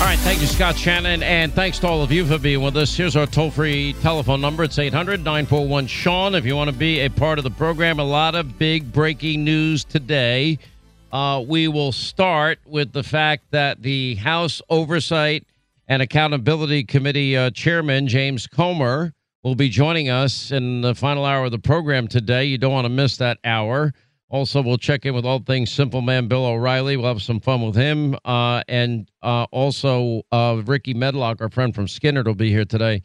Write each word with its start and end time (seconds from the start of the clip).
All 0.00 0.04
right, 0.04 0.18
thank 0.20 0.40
you, 0.40 0.46
Scott 0.46 0.78
Shannon, 0.78 1.24
and 1.24 1.52
thanks 1.52 1.80
to 1.80 1.88
all 1.88 2.04
of 2.04 2.12
you 2.12 2.24
for 2.24 2.38
being 2.38 2.62
with 2.62 2.76
us. 2.76 2.96
Here's 2.96 3.16
our 3.16 3.26
toll 3.26 3.50
free 3.50 3.94
telephone 3.94 4.40
number. 4.40 4.62
It's 4.62 4.78
800 4.78 5.24
941 5.24 5.88
Sean. 5.88 6.36
If 6.36 6.46
you 6.46 6.54
want 6.54 6.70
to 6.70 6.76
be 6.76 7.00
a 7.00 7.08
part 7.08 7.38
of 7.38 7.42
the 7.42 7.50
program, 7.50 7.98
a 7.98 8.04
lot 8.04 8.36
of 8.36 8.60
big 8.60 8.92
breaking 8.92 9.42
news 9.42 9.82
today. 9.82 10.60
Uh, 11.10 11.42
we 11.44 11.66
will 11.66 11.90
start 11.90 12.60
with 12.64 12.92
the 12.92 13.02
fact 13.02 13.50
that 13.50 13.82
the 13.82 14.14
House 14.14 14.62
Oversight 14.70 15.44
and 15.88 16.00
Accountability 16.00 16.84
Committee 16.84 17.36
uh, 17.36 17.50
Chairman, 17.50 18.06
James 18.06 18.46
Comer, 18.46 19.12
will 19.42 19.56
be 19.56 19.68
joining 19.68 20.08
us 20.08 20.52
in 20.52 20.80
the 20.80 20.94
final 20.94 21.24
hour 21.24 21.46
of 21.46 21.50
the 21.50 21.58
program 21.58 22.06
today. 22.06 22.44
You 22.44 22.56
don't 22.56 22.72
want 22.72 22.84
to 22.84 22.90
miss 22.90 23.16
that 23.16 23.38
hour. 23.42 23.92
Also, 24.30 24.60
we'll 24.60 24.76
check 24.76 25.06
in 25.06 25.14
with 25.14 25.24
all 25.24 25.38
things 25.38 25.70
Simple 25.70 26.02
Man 26.02 26.28
Bill 26.28 26.44
O'Reilly. 26.44 26.96
We'll 26.96 27.08
have 27.08 27.22
some 27.22 27.40
fun 27.40 27.62
with 27.62 27.74
him. 27.74 28.14
Uh, 28.26 28.62
and 28.68 29.10
uh, 29.22 29.44
also, 29.44 30.22
uh, 30.30 30.60
Rickey 30.66 30.92
Medlocke, 30.92 31.40
our 31.40 31.48
friend 31.48 31.74
from 31.74 31.86
Skynyrd, 31.86 32.26
will 32.26 32.34
be 32.34 32.50
here 32.50 32.66
today. 32.66 33.02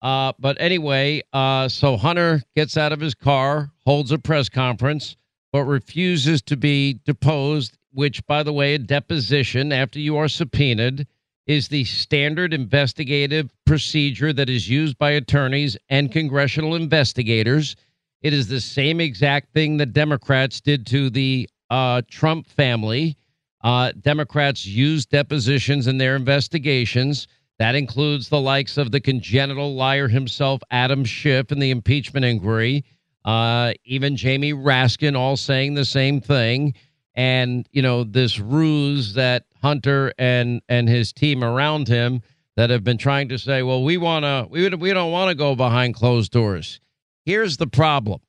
Uh, 0.00 0.32
but 0.38 0.56
anyway, 0.60 1.22
uh, 1.32 1.68
so 1.68 1.96
Hunter 1.96 2.42
gets 2.54 2.76
out 2.76 2.92
of 2.92 3.00
his 3.00 3.14
car, 3.14 3.70
holds 3.84 4.10
a 4.10 4.18
press 4.18 4.48
conference, 4.48 5.16
but 5.52 5.64
refuses 5.64 6.40
to 6.42 6.56
be 6.56 7.00
deposed, 7.04 7.76
which, 7.92 8.26
by 8.26 8.42
the 8.42 8.52
way, 8.52 8.74
a 8.74 8.78
deposition 8.78 9.70
after 9.72 9.98
you 9.98 10.16
are 10.16 10.28
subpoenaed 10.28 11.06
is 11.46 11.68
the 11.68 11.84
standard 11.84 12.54
investigative 12.54 13.50
procedure 13.66 14.32
that 14.32 14.48
is 14.48 14.68
used 14.68 14.96
by 14.96 15.10
attorneys 15.10 15.76
and 15.90 16.10
congressional 16.10 16.74
investigators. 16.74 17.76
It 18.24 18.32
is 18.32 18.48
the 18.48 18.60
same 18.60 19.00
exact 19.00 19.52
thing 19.52 19.76
that 19.76 19.92
Democrats 19.92 20.62
did 20.62 20.86
to 20.86 21.10
the 21.10 21.46
uh, 21.68 22.00
Trump 22.10 22.48
family. 22.48 23.18
Uh, 23.62 23.92
Democrats 24.00 24.64
used 24.64 25.10
depositions 25.10 25.86
in 25.86 25.98
their 25.98 26.16
investigations. 26.16 27.28
That 27.58 27.74
includes 27.74 28.30
the 28.30 28.40
likes 28.40 28.78
of 28.78 28.92
the 28.92 29.00
congenital 29.00 29.74
liar 29.74 30.08
himself, 30.08 30.62
Adam 30.70 31.04
Schiff, 31.04 31.52
in 31.52 31.58
the 31.58 31.70
impeachment 31.70 32.24
inquiry. 32.24 32.86
Uh, 33.26 33.74
even 33.84 34.16
Jamie 34.16 34.54
Raskin, 34.54 35.14
all 35.14 35.36
saying 35.36 35.74
the 35.74 35.84
same 35.84 36.18
thing. 36.18 36.72
And 37.14 37.68
you 37.72 37.82
know 37.82 38.04
this 38.04 38.40
ruse 38.40 39.12
that 39.14 39.44
Hunter 39.60 40.14
and 40.18 40.62
and 40.70 40.88
his 40.88 41.12
team 41.12 41.44
around 41.44 41.88
him 41.88 42.22
that 42.56 42.70
have 42.70 42.84
been 42.84 42.98
trying 42.98 43.28
to 43.28 43.38
say, 43.38 43.62
well, 43.62 43.84
we 43.84 43.98
want 43.98 44.24
to, 44.24 44.46
we 44.50 44.66
we 44.70 44.94
don't 44.94 45.12
want 45.12 45.28
to 45.28 45.34
go 45.34 45.54
behind 45.54 45.94
closed 45.94 46.32
doors. 46.32 46.80
Here's 47.24 47.56
the 47.56 47.66
problem. 47.66 48.20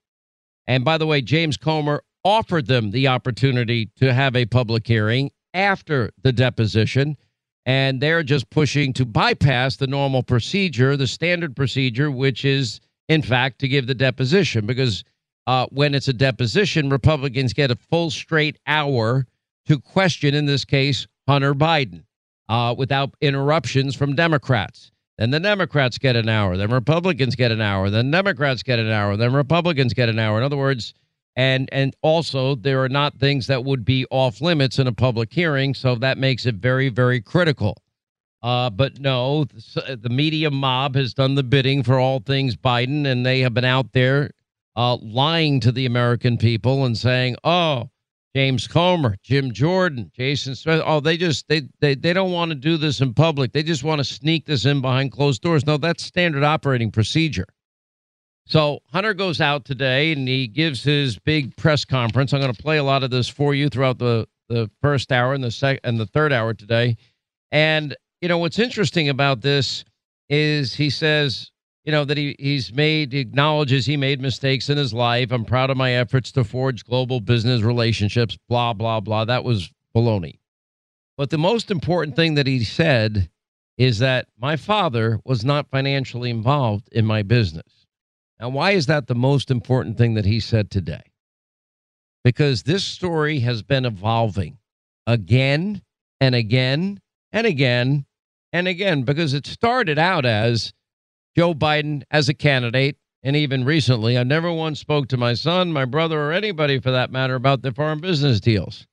And 0.67 0.83
by 0.83 0.97
the 0.97 1.05
way, 1.05 1.21
James 1.21 1.57
Comer 1.57 2.03
offered 2.23 2.65
them 2.67 2.91
the 2.91 3.07
opportunity 3.07 3.91
to 3.97 4.13
have 4.13 4.35
a 4.35 4.45
public 4.45 4.87
hearing 4.87 5.31
after 5.53 6.11
the 6.23 6.31
deposition. 6.31 7.17
And 7.65 8.01
they're 8.01 8.23
just 8.23 8.49
pushing 8.49 8.93
to 8.93 9.05
bypass 9.05 9.75
the 9.75 9.87
normal 9.87 10.23
procedure, 10.23 10.97
the 10.97 11.07
standard 11.07 11.55
procedure, 11.55 12.11
which 12.11 12.45
is, 12.45 12.79
in 13.09 13.21
fact, 13.21 13.59
to 13.59 13.67
give 13.67 13.87
the 13.87 13.95
deposition. 13.95 14.65
Because 14.65 15.03
uh, 15.47 15.67
when 15.71 15.93
it's 15.93 16.07
a 16.07 16.13
deposition, 16.13 16.89
Republicans 16.89 17.53
get 17.53 17.71
a 17.71 17.75
full 17.75 18.11
straight 18.11 18.57
hour 18.67 19.25
to 19.67 19.79
question, 19.79 20.35
in 20.35 20.45
this 20.45 20.65
case, 20.65 21.07
Hunter 21.27 21.55
Biden 21.55 22.03
uh, 22.49 22.75
without 22.77 23.15
interruptions 23.21 23.95
from 23.95 24.15
Democrats. 24.15 24.91
Then 25.17 25.31
the 25.31 25.39
Democrats 25.39 25.97
get 25.97 26.15
an 26.15 26.27
hour. 26.27 26.57
Then 26.57 26.71
Republicans 26.71 27.35
get 27.35 27.51
an 27.51 27.61
hour. 27.61 27.89
Then 27.89 28.11
Democrats 28.11 28.63
get 28.63 28.79
an 28.79 28.91
hour. 28.91 29.15
Then 29.15 29.33
Republicans 29.33 29.93
get 29.93 30.09
an 30.09 30.19
hour. 30.19 30.37
In 30.37 30.43
other 30.43 30.57
words, 30.57 30.93
and 31.35 31.69
and 31.71 31.95
also 32.01 32.55
there 32.55 32.83
are 32.83 32.89
not 32.89 33.17
things 33.17 33.47
that 33.47 33.63
would 33.63 33.85
be 33.85 34.05
off 34.09 34.41
limits 34.41 34.79
in 34.79 34.87
a 34.87 34.93
public 34.93 35.31
hearing, 35.31 35.73
so 35.73 35.95
that 35.95 36.17
makes 36.17 36.45
it 36.45 36.55
very 36.55 36.89
very 36.89 37.21
critical. 37.21 37.81
Uh, 38.43 38.69
but 38.69 38.99
no, 38.99 39.45
the 39.45 40.09
media 40.09 40.51
mob 40.51 40.95
has 40.95 41.13
done 41.13 41.35
the 41.35 41.43
bidding 41.43 41.81
for 41.81 41.99
all 41.99 42.19
things 42.19 42.55
Biden, 42.55 43.07
and 43.07 43.25
they 43.25 43.39
have 43.39 43.53
been 43.53 43.65
out 43.65 43.91
there 43.93 44.31
uh, 44.75 44.97
lying 45.01 45.59
to 45.61 45.71
the 45.71 45.85
American 45.85 46.37
people 46.37 46.85
and 46.85 46.97
saying, 46.97 47.35
"Oh, 47.43 47.89
James 48.35 48.67
Comer, 48.67 49.15
Jim 49.23 49.53
Jordan, 49.53 50.11
Jason 50.13 50.55
Smith. 50.55 50.81
Oh, 50.85 50.99
they 50.99 51.15
just 51.15 51.47
they 51.47 51.69
they 51.79 51.95
they 51.95 52.11
don't 52.11 52.33
want 52.33 52.49
to 52.49 52.55
do 52.55 52.75
this 52.75 52.99
in 52.99 53.13
public. 53.13 53.53
They 53.53 53.63
just 53.63 53.85
want 53.85 53.99
to 53.99 54.03
sneak 54.03 54.45
this 54.45 54.65
in 54.65 54.81
behind 54.81 55.13
closed 55.13 55.41
doors. 55.41 55.65
No, 55.65 55.77
that's 55.77 56.03
standard 56.03 56.43
operating 56.43 56.91
procedure. 56.91 57.45
So 58.45 58.79
Hunter 58.91 59.13
goes 59.13 59.39
out 59.39 59.63
today 59.63 60.11
and 60.11 60.27
he 60.27 60.47
gives 60.47 60.83
his 60.83 61.17
big 61.17 61.55
press 61.55 61.85
conference. 61.85 62.33
I'm 62.33 62.41
going 62.41 62.53
to 62.53 62.61
play 62.61 62.77
a 62.77 62.83
lot 62.83 63.03
of 63.03 63.09
this 63.09 63.29
for 63.29 63.55
you 63.55 63.69
throughout 63.69 63.99
the 63.99 64.27
the 64.49 64.69
first 64.81 65.13
hour 65.13 65.33
and 65.33 65.43
the 65.43 65.49
sec 65.49 65.79
and 65.85 65.97
the 65.97 66.05
third 66.05 66.33
hour 66.33 66.53
today. 66.53 66.97
And 67.53 67.95
you 68.19 68.27
know 68.27 68.37
what's 68.37 68.59
interesting 68.59 69.07
about 69.07 69.41
this 69.41 69.85
is 70.27 70.73
he 70.73 70.89
says 70.89 71.51
you 71.85 71.91
know, 71.91 72.03
that 72.03 72.17
he, 72.17 72.35
he's 72.39 72.73
made, 72.73 73.13
he 73.13 73.19
acknowledges 73.19 73.85
he 73.85 73.95
made 73.95 74.19
mistakes 74.19 74.69
in 74.69 74.77
his 74.77 74.93
life. 74.93 75.31
I'm 75.31 75.45
proud 75.45 75.69
of 75.69 75.77
my 75.77 75.91
efforts 75.91 76.31
to 76.31 76.43
forge 76.43 76.83
global 76.83 77.19
business 77.21 77.61
relationships, 77.61 78.37
blah, 78.49 78.73
blah, 78.73 78.99
blah. 78.99 79.25
That 79.25 79.43
was 79.43 79.71
baloney. 79.95 80.39
But 81.15 81.29
the 81.29 81.37
most 81.37 81.69
important 81.69 82.15
thing 82.15 82.33
that 82.33 82.47
he 82.47 82.63
said 82.63 83.29
is 83.77 83.99
that 83.99 84.27
my 84.39 84.55
father 84.55 85.19
was 85.23 85.45
not 85.45 85.69
financially 85.69 86.29
involved 86.31 86.89
in 86.91 87.05
my 87.05 87.21
business. 87.21 87.85
Now, 88.39 88.49
why 88.49 88.71
is 88.71 88.87
that 88.87 89.07
the 89.07 89.15
most 89.15 89.51
important 89.51 89.97
thing 89.97 90.15
that 90.15 90.25
he 90.25 90.39
said 90.39 90.71
today? 90.71 91.03
Because 92.23 92.63
this 92.63 92.83
story 92.83 93.39
has 93.39 93.61
been 93.61 93.85
evolving 93.85 94.57
again 95.05 95.83
and 96.19 96.33
again 96.33 96.99
and 97.31 97.45
again 97.45 98.05
and 98.51 98.67
again, 98.67 99.03
because 99.03 99.33
it 99.33 99.45
started 99.45 99.99
out 99.99 100.25
as 100.25 100.73
Joe 101.35 101.53
Biden 101.53 102.03
as 102.11 102.29
a 102.29 102.33
candidate. 102.33 102.97
And 103.23 103.35
even 103.35 103.65
recently, 103.65 104.17
I 104.17 104.23
never 104.23 104.51
once 104.51 104.79
spoke 104.79 105.07
to 105.07 105.17
my 105.17 105.33
son, 105.33 105.73
my 105.73 105.85
brother, 105.85 106.21
or 106.21 106.31
anybody 106.31 106.79
for 106.79 106.91
that 106.91 107.11
matter 107.11 107.33
about 107.33 107.63
the 107.63 107.71
foreign 107.71 107.99
business 107.99 108.39
deals. 108.39 108.85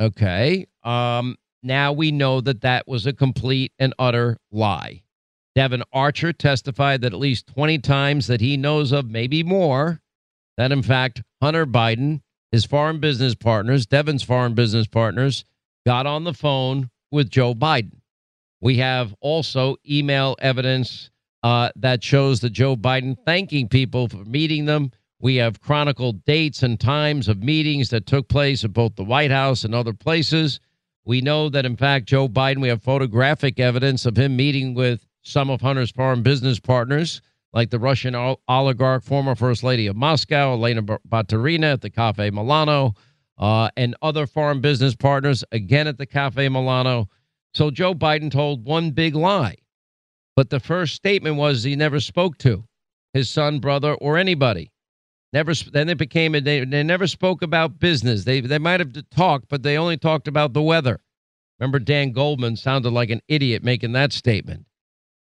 Okay. 0.00 0.66
Um, 0.84 1.36
now 1.62 1.92
we 1.92 2.12
know 2.12 2.40
that 2.40 2.60
that 2.60 2.86
was 2.86 3.06
a 3.06 3.12
complete 3.12 3.72
and 3.78 3.92
utter 3.98 4.38
lie. 4.52 5.02
Devon 5.54 5.82
Archer 5.92 6.32
testified 6.32 7.02
that 7.02 7.12
at 7.12 7.18
least 7.18 7.48
20 7.48 7.78
times 7.78 8.26
that 8.28 8.40
he 8.40 8.56
knows 8.56 8.92
of, 8.92 9.10
maybe 9.10 9.42
more, 9.42 10.00
that 10.56 10.72
in 10.72 10.82
fact 10.82 11.22
Hunter 11.42 11.66
Biden, 11.66 12.22
his 12.50 12.64
foreign 12.64 13.00
business 13.00 13.34
partners, 13.34 13.86
Devon's 13.86 14.22
foreign 14.22 14.54
business 14.54 14.86
partners, 14.86 15.44
got 15.84 16.06
on 16.06 16.24
the 16.24 16.34
phone 16.34 16.90
with 17.10 17.30
Joe 17.30 17.54
Biden. 17.54 18.00
We 18.60 18.78
have 18.78 19.14
also 19.20 19.76
email 19.88 20.36
evidence 20.38 21.10
uh, 21.42 21.70
that 21.76 22.02
shows 22.02 22.40
that 22.40 22.50
Joe 22.50 22.76
Biden 22.76 23.16
thanking 23.24 23.68
people 23.68 24.08
for 24.08 24.24
meeting 24.24 24.64
them. 24.66 24.90
We 25.20 25.36
have 25.36 25.60
chronicled 25.60 26.24
dates 26.24 26.62
and 26.62 26.78
times 26.78 27.28
of 27.28 27.42
meetings 27.42 27.90
that 27.90 28.06
took 28.06 28.28
place 28.28 28.64
at 28.64 28.72
both 28.72 28.96
the 28.96 29.04
White 29.04 29.30
House 29.30 29.64
and 29.64 29.74
other 29.74 29.92
places. 29.92 30.60
We 31.04 31.20
know 31.20 31.48
that, 31.48 31.66
in 31.66 31.76
fact, 31.76 32.06
Joe 32.06 32.28
Biden, 32.28 32.60
we 32.60 32.68
have 32.68 32.82
photographic 32.82 33.58
evidence 33.58 34.06
of 34.06 34.16
him 34.16 34.36
meeting 34.36 34.74
with 34.74 35.06
some 35.22 35.50
of 35.50 35.60
Hunter's 35.60 35.90
foreign 35.90 36.22
business 36.22 36.58
partners, 36.58 37.20
like 37.52 37.70
the 37.70 37.78
Russian 37.78 38.14
oligarch, 38.48 39.02
former 39.04 39.34
First 39.34 39.62
Lady 39.62 39.86
of 39.86 39.96
Moscow, 39.96 40.54
Elena 40.54 40.82
Baturina 40.82 41.72
at 41.72 41.80
the 41.80 41.90
Cafe 41.90 42.30
Milano, 42.30 42.94
uh, 43.38 43.68
and 43.76 43.96
other 44.02 44.26
foreign 44.26 44.60
business 44.60 44.94
partners, 44.94 45.44
again 45.52 45.86
at 45.86 45.98
the 45.98 46.06
Cafe 46.06 46.48
Milano. 46.48 47.08
So 47.54 47.70
Joe 47.70 47.94
Biden 47.94 48.30
told 48.30 48.64
one 48.64 48.90
big 48.90 49.14
lie. 49.14 49.56
But 50.34 50.50
the 50.50 50.60
first 50.60 50.94
statement 50.94 51.36
was 51.36 51.62
he 51.62 51.76
never 51.76 52.00
spoke 52.00 52.38
to 52.38 52.64
his 53.12 53.28
son, 53.28 53.58
brother, 53.58 53.94
or 53.94 54.16
anybody. 54.16 54.72
Never. 55.32 55.54
Then 55.54 55.88
it 55.88 55.98
became 55.98 56.32
they, 56.32 56.64
they 56.64 56.82
never 56.82 57.06
spoke 57.06 57.42
about 57.42 57.78
business. 57.78 58.24
They 58.24 58.40
they 58.40 58.58
might 58.58 58.80
have 58.80 58.92
talked, 59.10 59.48
but 59.48 59.62
they 59.62 59.78
only 59.78 59.96
talked 59.96 60.28
about 60.28 60.52
the 60.52 60.62
weather. 60.62 61.00
Remember, 61.58 61.78
Dan 61.78 62.12
Goldman 62.12 62.56
sounded 62.56 62.90
like 62.90 63.10
an 63.10 63.20
idiot 63.28 63.62
making 63.62 63.92
that 63.92 64.12
statement. 64.12 64.66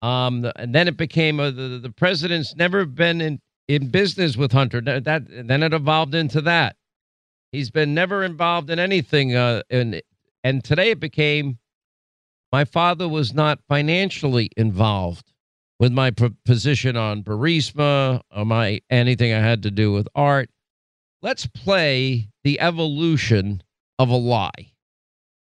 Um, 0.02 0.50
and 0.56 0.74
then 0.74 0.88
it 0.88 0.96
became 0.96 1.40
a, 1.40 1.50
the 1.50 1.78
the 1.78 1.90
president's 1.90 2.54
never 2.56 2.84
been 2.84 3.20
in 3.20 3.40
in 3.68 3.88
business 3.88 4.36
with 4.36 4.52
Hunter. 4.52 4.80
That 4.80 5.24
then 5.28 5.62
it 5.62 5.72
evolved 5.72 6.14
into 6.14 6.42
that. 6.42 6.76
He's 7.52 7.70
been 7.70 7.94
never 7.94 8.24
involved 8.24 8.68
in 8.68 8.78
anything. 8.78 9.34
Uh, 9.34 9.62
and 9.70 10.62
today 10.62 10.90
it 10.90 11.00
became 11.00 11.58
my 12.54 12.64
father 12.64 13.08
was 13.08 13.34
not 13.34 13.58
financially 13.68 14.48
involved 14.56 15.32
with 15.80 15.90
my 15.90 16.12
position 16.44 16.96
on 16.96 17.20
Burisma, 17.20 18.20
or 18.30 18.44
my 18.44 18.80
anything 18.88 19.32
I 19.32 19.40
had 19.40 19.64
to 19.64 19.72
do 19.72 19.92
with 19.92 20.06
art. 20.14 20.50
Let's 21.20 21.46
play 21.46 22.28
the 22.44 22.60
evolution 22.60 23.60
of 23.98 24.08
a 24.08 24.14
lie. 24.14 24.70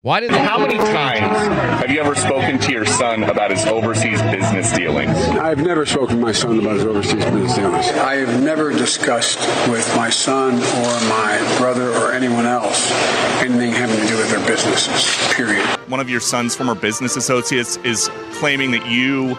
Why 0.05 0.19
did 0.19 0.33
How 0.33 0.59
many 0.59 0.79
times 0.79 1.33
have 1.79 1.89
you 1.89 2.01
ever 2.01 2.17
spoken 2.17 2.59
to 2.59 2.73
your 2.73 2.85
son 2.85 3.23
about 3.23 3.53
his 3.53 3.65
overseas 3.67 4.21
business 4.21 4.73
dealings? 4.73 5.17
I've 5.17 5.63
never 5.65 5.87
spoken 5.87 6.17
to 6.17 6.21
my 6.21 6.33
son 6.33 6.59
about 6.59 6.75
his 6.75 6.85
overseas 6.85 7.25
business 7.25 7.55
dealings. 7.55 7.87
I 7.87 8.17
have 8.17 8.43
never 8.43 8.73
discussed 8.73 9.39
with 9.71 9.89
my 9.95 10.11
son 10.11 10.55
or 10.55 11.09
my 11.09 11.57
brother 11.57 11.91
or 11.91 12.13
anyone 12.13 12.47
else 12.47 12.91
anything 13.43 13.71
having 13.71 13.97
to 14.01 14.07
do 14.09 14.17
with 14.17 14.29
their 14.29 14.45
businesses, 14.45 15.35
period. 15.35 15.65
One 15.89 16.01
of 16.01 16.11
your 16.11 16.19
son's 16.19 16.57
former 16.57 16.75
business 16.75 17.15
associates 17.15 17.77
is 17.85 18.11
claiming 18.33 18.73
that 18.73 18.85
you 18.89 19.39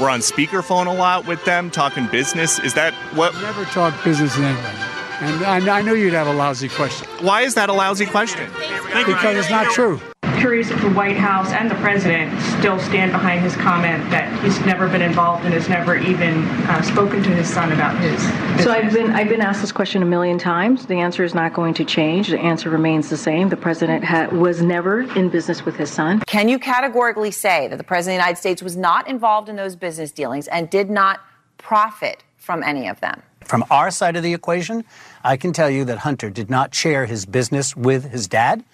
were 0.00 0.08
on 0.08 0.20
speakerphone 0.20 0.86
a 0.86 0.90
lot 0.90 1.26
with 1.26 1.44
them 1.44 1.70
talking 1.70 2.06
business. 2.06 2.58
Is 2.60 2.72
that 2.72 2.94
what? 3.14 3.34
Never 3.42 3.66
talk 3.66 3.92
business 4.02 4.34
in 4.38 4.44
anybody. 4.44 4.87
And 5.20 5.44
I, 5.44 5.78
I 5.78 5.82
knew 5.82 5.94
you'd 5.94 6.12
have 6.12 6.28
a 6.28 6.32
lousy 6.32 6.68
question. 6.68 7.08
Why 7.20 7.42
is 7.42 7.54
that 7.54 7.68
a 7.68 7.72
lousy 7.72 8.06
question? 8.06 8.48
Because 8.92 9.36
it's 9.36 9.50
not 9.50 9.70
true 9.72 10.00
curious 10.38 10.70
if 10.70 10.80
the 10.80 10.90
White 10.90 11.16
House 11.16 11.50
and 11.50 11.70
the 11.70 11.74
president 11.76 12.40
still 12.58 12.78
stand 12.78 13.10
behind 13.10 13.40
his 13.40 13.56
comment 13.56 14.08
that 14.10 14.42
he's 14.42 14.58
never 14.60 14.88
been 14.88 15.02
involved 15.02 15.44
and 15.44 15.52
has 15.52 15.68
never 15.68 15.96
even 15.96 16.44
uh, 16.68 16.80
spoken 16.82 17.22
to 17.22 17.30
his 17.30 17.52
son 17.52 17.72
about 17.72 17.98
his. 18.00 18.12
Business. 18.12 18.64
So 18.64 18.70
I've 18.70 18.92
been 18.92 19.10
I've 19.10 19.28
been 19.28 19.40
asked 19.40 19.60
this 19.60 19.72
question 19.72 20.02
a 20.02 20.06
million 20.06 20.38
times. 20.38 20.86
The 20.86 20.94
answer 20.94 21.24
is 21.24 21.34
not 21.34 21.54
going 21.54 21.74
to 21.74 21.84
change. 21.84 22.28
The 22.28 22.38
answer 22.38 22.70
remains 22.70 23.10
the 23.10 23.16
same. 23.16 23.48
The 23.48 23.56
president 23.56 24.04
ha- 24.04 24.28
was 24.28 24.62
never 24.62 25.00
in 25.18 25.28
business 25.28 25.64
with 25.64 25.76
his 25.76 25.90
son. 25.90 26.20
Can 26.26 26.48
you 26.48 26.58
categorically 26.58 27.30
say 27.30 27.66
that 27.68 27.76
the 27.76 27.84
president 27.84 28.14
of 28.14 28.18
the 28.18 28.26
United 28.26 28.40
States 28.40 28.62
was 28.62 28.76
not 28.76 29.08
involved 29.08 29.48
in 29.48 29.56
those 29.56 29.74
business 29.74 30.12
dealings 30.12 30.46
and 30.48 30.70
did 30.70 30.88
not 30.88 31.20
profit 31.58 32.22
from 32.36 32.62
any 32.62 32.88
of 32.88 33.00
them? 33.00 33.22
From 33.44 33.64
our 33.70 33.90
side 33.90 34.14
of 34.14 34.22
the 34.22 34.34
equation, 34.34 34.84
I 35.24 35.36
can 35.36 35.52
tell 35.52 35.68
you 35.70 35.84
that 35.86 35.98
Hunter 35.98 36.30
did 36.30 36.48
not 36.48 36.74
share 36.74 37.06
his 37.06 37.26
business 37.26 37.76
with 37.76 38.10
his 38.10 38.28
dad. 38.28 38.64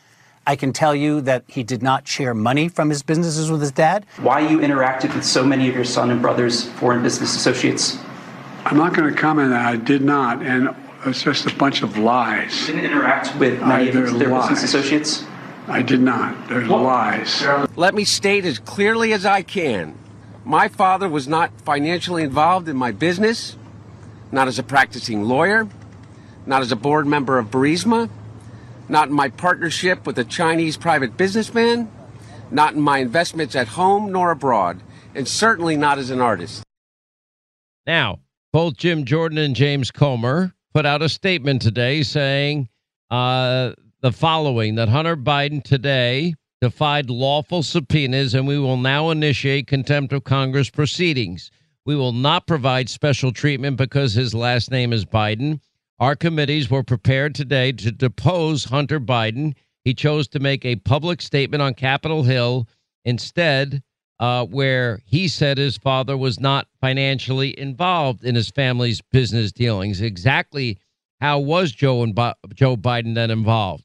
I 0.47 0.57
can 0.57 0.73
tell 0.73 0.95
you 0.95 1.23
that 1.23 1.45
he 1.47 1.63
did 1.63 1.83
not 1.83 2.07
share 2.07 2.35
money 2.35 2.69
from 2.69 2.91
his 2.91 3.03
businesses 3.03 3.51
with 3.51 3.63
his 3.63 3.73
dad. 3.73 4.05
Why 4.19 4.41
you 4.41 4.59
interacted 4.59 5.15
with 5.15 5.25
so 5.25 5.43
many 5.43 5.69
of 5.69 5.75
your 5.75 5.85
son 5.85 6.11
and 6.11 6.21
brother's 6.21 6.65
foreign 6.73 7.03
business 7.03 7.35
associates? 7.35 7.99
I'm 8.67 8.77
not 8.77 8.95
going 8.95 9.13
to 9.13 9.19
comment 9.19 9.51
that. 9.51 9.65
I 9.65 9.77
did 9.77 10.03
not, 10.03 10.43
and 10.43 10.75
it's 11.07 11.23
just 11.23 11.47
a 11.47 11.55
bunch 11.55 11.83
of 11.83 11.97
lies. 11.97 12.69
You 12.69 12.75
didn't 12.75 12.91
interact 12.91 13.39
with 13.39 13.61
many 13.61 13.89
of 13.89 13.95
their 13.95 14.29
lies. 14.29 14.51
business 14.51 14.75
associates? 14.75 15.25
I 15.67 15.81
did 15.81 16.01
not. 16.01 16.49
There's 16.49 16.69
what? 16.69 16.83
lies. 16.83 17.43
Let 17.77 17.95
me 17.95 18.05
state 18.05 18.45
as 18.45 18.59
clearly 18.59 19.15
as 19.15 19.25
I 19.25 19.43
can. 19.43 19.99
My 20.45 20.69
father 20.69 21.09
was 21.09 21.27
not 21.27 21.59
financially 21.63 22.23
involved 22.23 22.69
in 22.69 22.77
my 22.77 22.93
business, 22.93 23.57
not 24.31 24.47
as 24.47 24.59
a 24.59 24.63
practicing 24.63 25.25
lawyer, 25.25 25.67
not 26.47 26.63
as 26.63 26.73
a 26.73 26.77
board 26.77 27.07
member 27.07 27.39
of 27.39 27.51
Burisma, 27.51 28.09
not 28.89 29.09
in 29.09 29.15
my 29.15 29.29
partnership 29.29 30.07
with 30.07 30.19
a 30.19 30.25
Chinese 30.25 30.77
private 30.77 31.17
businessman, 31.17 31.91
not 32.51 32.75
in 32.75 32.81
my 32.81 32.99
investments 32.99 33.57
at 33.57 33.69
home 33.69 34.13
nor 34.13 34.31
abroad, 34.31 34.83
and 35.15 35.27
certainly 35.27 35.77
not 35.77 35.99
as 35.99 36.11
an 36.11 36.21
artist. 36.21 36.63
Now, 37.87 38.21
both 38.53 38.77
Jim 38.77 39.05
Jordan 39.05 39.39
and 39.39 39.57
James 39.57 39.91
Comer 39.91 40.55
put 40.73 40.87
out 40.87 41.03
a 41.03 41.09
statement 41.09 41.63
today 41.63 42.03
saying 42.03 42.69
uh, 43.11 43.73
the 44.01 44.13
following 44.13 44.75
that 44.77 44.89
Hunter 44.89 45.17
Biden 45.17 45.63
today 45.63 46.35
defied 46.61 47.11
lawful 47.11 47.63
subpoenas 47.63 48.35
and 48.35 48.47
we 48.47 48.59
will 48.59 48.77
now 48.77 49.11
initiate 49.11 49.67
contempt 49.67 50.13
of 50.13 50.25
Congress 50.25 50.71
proceedings. 50.71 51.51
We 51.85 51.95
will 51.95 52.13
not 52.13 52.47
provide 52.47 52.89
special 52.89 53.33
treatment 53.33 53.77
because 53.77 54.15
his 54.15 54.35
last 54.35 54.71
name 54.71 54.93
is 54.93 55.05
Biden. 55.05 55.61
Our 56.01 56.17
committees 56.17 56.69
were 56.69 56.83
prepared 56.83 57.37
today 57.37 57.71
to 57.71 57.93
depose 57.93 58.65
Hunter 58.65 58.99
Biden. 58.99 59.55
He 59.85 59.95
chose 59.95 60.27
to 60.29 60.41
make 60.41 60.65
a 60.65 60.77
public 60.77 61.23
statement 61.23 61.63
on 61.63 61.75
Capitol 61.75 62.25
Hill 62.25 62.67
instead, 63.05 63.81
uh, 64.19 64.45
where 64.47 65.01
he 65.05 65.29
said 65.29 65.57
his 65.57 65.77
father 65.77 66.17
was 66.17 66.41
not 66.41 66.67
financially 66.81 67.57
involved 67.59 68.25
in 68.25 68.35
his 68.35 68.51
family's 68.51 69.01
business 69.13 69.53
dealings. 69.53 70.01
Exactly 70.01 70.79
how 71.21 71.39
was 71.39 71.71
Joe 71.71 72.03
and 72.03 72.17
Joe 72.55 72.77
Biden 72.77 73.15
then 73.15 73.31
involved? 73.31 73.85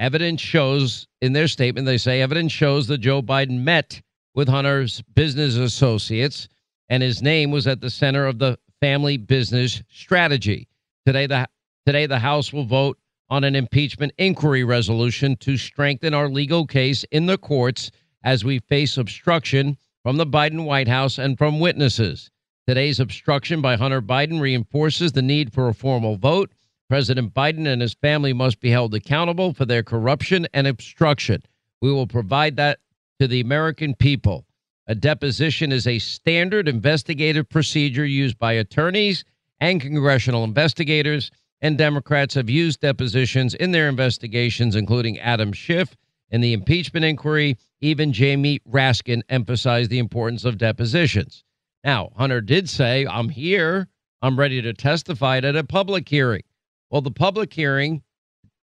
Evidence 0.00 0.40
shows 0.40 1.06
in 1.20 1.34
their 1.34 1.46
statement, 1.46 1.86
they 1.86 1.98
say 1.98 2.20
evidence 2.20 2.50
shows 2.50 2.88
that 2.88 2.98
Joe 2.98 3.22
Biden 3.22 3.60
met 3.60 4.02
with 4.34 4.48
Hunter's 4.48 5.02
business 5.14 5.54
associates, 5.54 6.48
and 6.88 7.00
his 7.00 7.22
name 7.22 7.52
was 7.52 7.68
at 7.68 7.80
the 7.80 7.90
center 7.90 8.26
of 8.26 8.40
the 8.40 8.58
family 8.80 9.16
business 9.16 9.84
strategy. 9.88 10.66
Today, 11.06 11.26
the 11.26 11.46
today 11.84 12.06
the 12.06 12.18
House 12.18 12.50
will 12.50 12.64
vote 12.64 12.98
on 13.28 13.44
an 13.44 13.54
impeachment 13.54 14.12
inquiry 14.16 14.64
resolution 14.64 15.36
to 15.36 15.58
strengthen 15.58 16.14
our 16.14 16.30
legal 16.30 16.66
case 16.66 17.04
in 17.10 17.26
the 17.26 17.36
courts 17.36 17.90
as 18.22 18.42
we 18.42 18.58
face 18.60 18.96
obstruction 18.96 19.76
from 20.02 20.16
the 20.16 20.26
Biden 20.26 20.64
White 20.64 20.88
House 20.88 21.18
and 21.18 21.36
from 21.36 21.60
witnesses. 21.60 22.30
Today's 22.66 23.00
obstruction 23.00 23.60
by 23.60 23.76
Hunter 23.76 24.00
Biden 24.00 24.40
reinforces 24.40 25.12
the 25.12 25.20
need 25.20 25.52
for 25.52 25.68
a 25.68 25.74
formal 25.74 26.16
vote. 26.16 26.50
President 26.88 27.34
Biden 27.34 27.66
and 27.66 27.82
his 27.82 27.92
family 27.92 28.32
must 28.32 28.60
be 28.60 28.70
held 28.70 28.94
accountable 28.94 29.52
for 29.52 29.66
their 29.66 29.82
corruption 29.82 30.46
and 30.54 30.66
obstruction. 30.66 31.42
We 31.82 31.92
will 31.92 32.06
provide 32.06 32.56
that 32.56 32.78
to 33.20 33.28
the 33.28 33.40
American 33.40 33.94
people. 33.94 34.46
A 34.86 34.94
deposition 34.94 35.70
is 35.70 35.86
a 35.86 35.98
standard 35.98 36.66
investigative 36.66 37.50
procedure 37.50 38.06
used 38.06 38.38
by 38.38 38.54
attorneys 38.54 39.24
and 39.64 39.80
congressional 39.80 40.44
investigators, 40.44 41.30
and 41.62 41.78
Democrats 41.78 42.34
have 42.34 42.50
used 42.50 42.80
depositions 42.80 43.54
in 43.54 43.70
their 43.70 43.88
investigations, 43.88 44.76
including 44.76 45.18
Adam 45.18 45.54
Schiff 45.54 45.96
in 46.28 46.42
the 46.42 46.52
impeachment 46.52 47.06
inquiry. 47.06 47.56
Even 47.80 48.12
Jamie 48.12 48.60
Raskin 48.70 49.22
emphasized 49.30 49.88
the 49.88 49.98
importance 49.98 50.44
of 50.44 50.58
depositions. 50.58 51.44
Now, 51.82 52.10
Hunter 52.14 52.42
did 52.42 52.68
say, 52.68 53.06
I'm 53.06 53.30
here. 53.30 53.88
I'm 54.20 54.38
ready 54.38 54.60
to 54.60 54.74
testify 54.74 55.38
at 55.38 55.56
a 55.56 55.64
public 55.64 56.10
hearing. 56.10 56.42
Well, 56.90 57.00
the 57.00 57.10
public 57.10 57.50
hearing 57.54 58.02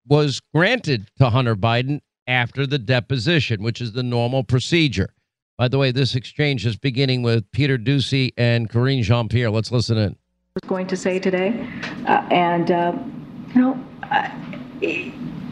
was 0.06 0.42
granted 0.54 1.10
to 1.16 1.30
Hunter 1.30 1.56
Biden 1.56 2.00
after 2.26 2.66
the 2.66 2.78
deposition, 2.78 3.62
which 3.62 3.80
is 3.80 3.92
the 3.92 4.02
normal 4.02 4.44
procedure. 4.44 5.14
By 5.56 5.68
the 5.68 5.78
way, 5.78 5.92
this 5.92 6.14
exchange 6.14 6.66
is 6.66 6.76
beginning 6.76 7.22
with 7.22 7.50
Peter 7.52 7.78
Doocy 7.78 8.32
and 8.36 8.68
Karine 8.68 9.02
Jean 9.02 9.28
Pierre. 9.28 9.50
Let's 9.50 9.72
listen 9.72 9.96
in 9.96 10.16
was 10.62 10.68
going 10.68 10.86
to 10.86 10.96
say 10.96 11.18
today. 11.18 11.66
Uh, 12.06 12.26
and, 12.30 12.70
uh, 12.70 12.92
you 13.54 13.60
know, 13.60 13.84
uh, 14.02 14.28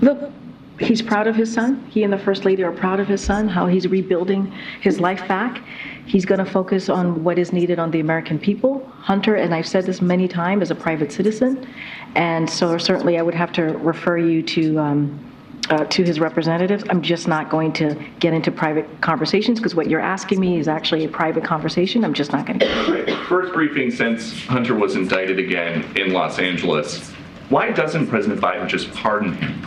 look, 0.00 0.32
he's 0.78 1.02
proud 1.02 1.26
of 1.26 1.36
his 1.36 1.52
son. 1.52 1.84
He 1.88 2.02
and 2.02 2.12
the 2.12 2.18
First 2.18 2.44
Lady 2.44 2.62
are 2.62 2.72
proud 2.72 3.00
of 3.00 3.08
his 3.08 3.22
son, 3.22 3.48
how 3.48 3.66
he's 3.66 3.86
rebuilding 3.88 4.52
his 4.80 5.00
life 5.00 5.26
back. 5.26 5.62
He's 6.06 6.24
going 6.24 6.44
to 6.44 6.50
focus 6.50 6.88
on 6.88 7.24
what 7.24 7.38
is 7.38 7.52
needed 7.52 7.78
on 7.78 7.90
the 7.90 8.00
American 8.00 8.38
people. 8.38 8.86
Hunter, 9.00 9.36
and 9.36 9.54
I've 9.54 9.66
said 9.66 9.84
this 9.86 10.00
many 10.00 10.28
times, 10.28 10.62
as 10.62 10.70
a 10.70 10.74
private 10.74 11.12
citizen. 11.12 11.66
And 12.14 12.48
so 12.48 12.76
certainly 12.78 13.18
I 13.18 13.22
would 13.22 13.34
have 13.34 13.52
to 13.52 13.62
refer 13.62 14.18
you 14.18 14.42
to. 14.42 14.78
Um, 14.78 15.27
uh, 15.70 15.84
to 15.84 16.02
his 16.02 16.20
representatives. 16.20 16.84
I'm 16.88 17.02
just 17.02 17.28
not 17.28 17.50
going 17.50 17.72
to 17.75 17.94
get 18.20 18.32
into 18.32 18.50
private 18.50 18.87
conversations 19.00 19.58
because 19.58 19.75
what 19.75 19.88
you're 19.88 20.00
asking 20.00 20.40
me 20.40 20.58
is 20.58 20.68
actually 20.68 21.04
a 21.04 21.08
private 21.08 21.44
conversation. 21.44 22.04
I'm 22.04 22.14
just 22.14 22.32
not 22.32 22.46
going 22.46 22.58
to. 22.60 23.25
First 23.28 23.52
briefing 23.52 23.90
since 23.90 24.44
Hunter 24.46 24.75
was 24.75 24.96
indicted 24.96 25.38
again 25.38 25.84
in 25.96 26.12
Los 26.12 26.38
Angeles. 26.38 27.10
Why 27.48 27.70
doesn't 27.70 28.08
President 28.08 28.40
Biden 28.40 28.68
just 28.68 28.92
pardon 28.92 29.32
him? 29.34 29.60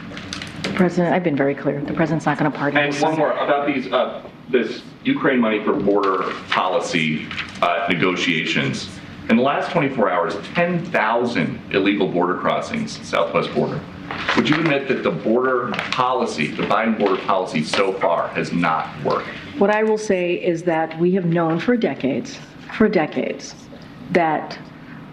The 0.63 0.69
president, 0.73 1.13
I've 1.13 1.23
been 1.23 1.35
very 1.35 1.55
clear. 1.55 1.81
The 1.81 1.93
president's 1.93 2.25
not 2.25 2.37
going 2.37 2.51
to 2.51 2.57
pardon. 2.57 2.79
Him. 2.79 2.93
And 2.93 3.01
one 3.01 3.17
more 3.17 3.31
about 3.31 3.67
these 3.67 3.91
uh, 3.91 4.27
this 4.49 4.83
Ukraine 5.03 5.39
money 5.39 5.63
for 5.63 5.73
border 5.73 6.31
policy 6.49 7.27
uh, 7.61 7.87
negotiations. 7.89 8.89
In 9.29 9.37
the 9.37 9.43
last 9.43 9.71
24 9.71 10.09
hours, 10.09 10.35
10,000 10.55 11.59
illegal 11.71 12.07
border 12.07 12.35
crossings, 12.35 12.99
southwest 13.07 13.53
border. 13.53 13.79
Would 14.35 14.49
you 14.49 14.55
admit 14.55 14.87
that 14.87 15.03
the 15.03 15.11
border 15.11 15.71
policy, 15.91 16.47
the 16.47 16.63
Biden 16.63 16.97
border 16.97 17.21
policy 17.23 17.63
so 17.63 17.93
far 17.93 18.29
has 18.29 18.51
not 18.51 18.89
worked? 19.03 19.27
What 19.57 19.69
I 19.69 19.83
will 19.83 19.97
say 19.97 20.33
is 20.35 20.63
that 20.63 20.97
we 20.99 21.13
have 21.13 21.25
known 21.25 21.59
for 21.59 21.75
decades, 21.75 22.39
for 22.77 22.87
decades, 22.87 23.53
that 24.11 24.57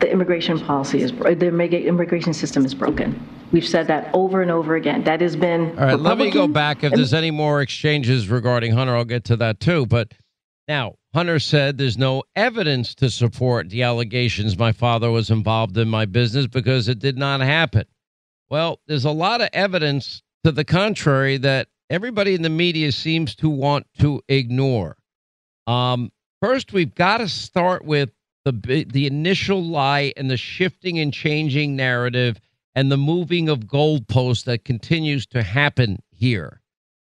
the 0.00 0.10
immigration 0.10 0.60
policy 0.60 1.02
is, 1.02 1.12
the 1.12 1.86
immigration 1.86 2.32
system 2.32 2.64
is 2.64 2.74
broken. 2.74 3.20
We've 3.50 3.66
said 3.66 3.86
that 3.88 4.10
over 4.14 4.42
and 4.42 4.50
over 4.50 4.76
again. 4.76 5.04
That 5.04 5.20
has 5.20 5.34
been. 5.34 5.70
All 5.78 5.86
right, 5.86 5.98
let 5.98 6.18
me 6.18 6.30
go 6.30 6.46
back. 6.46 6.84
If 6.84 6.92
there's 6.92 7.14
any 7.14 7.30
more 7.30 7.62
exchanges 7.62 8.28
regarding 8.28 8.72
Hunter, 8.72 8.94
I'll 8.94 9.04
get 9.04 9.24
to 9.24 9.36
that 9.36 9.58
too. 9.58 9.86
But 9.86 10.12
now, 10.68 10.96
Hunter 11.14 11.38
said 11.38 11.78
there's 11.78 11.96
no 11.96 12.22
evidence 12.36 12.94
to 12.96 13.08
support 13.10 13.70
the 13.70 13.82
allegations 13.82 14.58
my 14.58 14.72
father 14.72 15.10
was 15.10 15.30
involved 15.30 15.78
in 15.78 15.88
my 15.88 16.04
business 16.04 16.46
because 16.46 16.88
it 16.88 16.98
did 16.98 17.16
not 17.16 17.40
happen. 17.40 17.84
Well, 18.50 18.80
there's 18.86 19.04
a 19.04 19.10
lot 19.10 19.40
of 19.40 19.48
evidence 19.52 20.22
to 20.44 20.52
the 20.52 20.64
contrary 20.64 21.36
that 21.38 21.68
everybody 21.90 22.34
in 22.34 22.42
the 22.42 22.48
media 22.48 22.92
seems 22.92 23.34
to 23.36 23.48
want 23.48 23.86
to 23.98 24.22
ignore. 24.28 24.96
Um, 25.66 26.10
first, 26.40 26.72
we've 26.72 26.94
got 26.94 27.18
to 27.18 27.28
start 27.28 27.84
with 27.84 28.10
the 28.44 28.86
the 28.88 29.06
initial 29.06 29.62
lie 29.62 30.12
and 30.16 30.30
the 30.30 30.36
shifting 30.36 30.98
and 30.98 31.12
changing 31.12 31.76
narrative 31.76 32.40
and 32.74 32.90
the 32.90 32.96
moving 32.96 33.48
of 33.48 33.60
goalposts 33.60 34.44
that 34.44 34.64
continues 34.64 35.26
to 35.26 35.42
happen 35.42 35.98
here. 36.10 36.62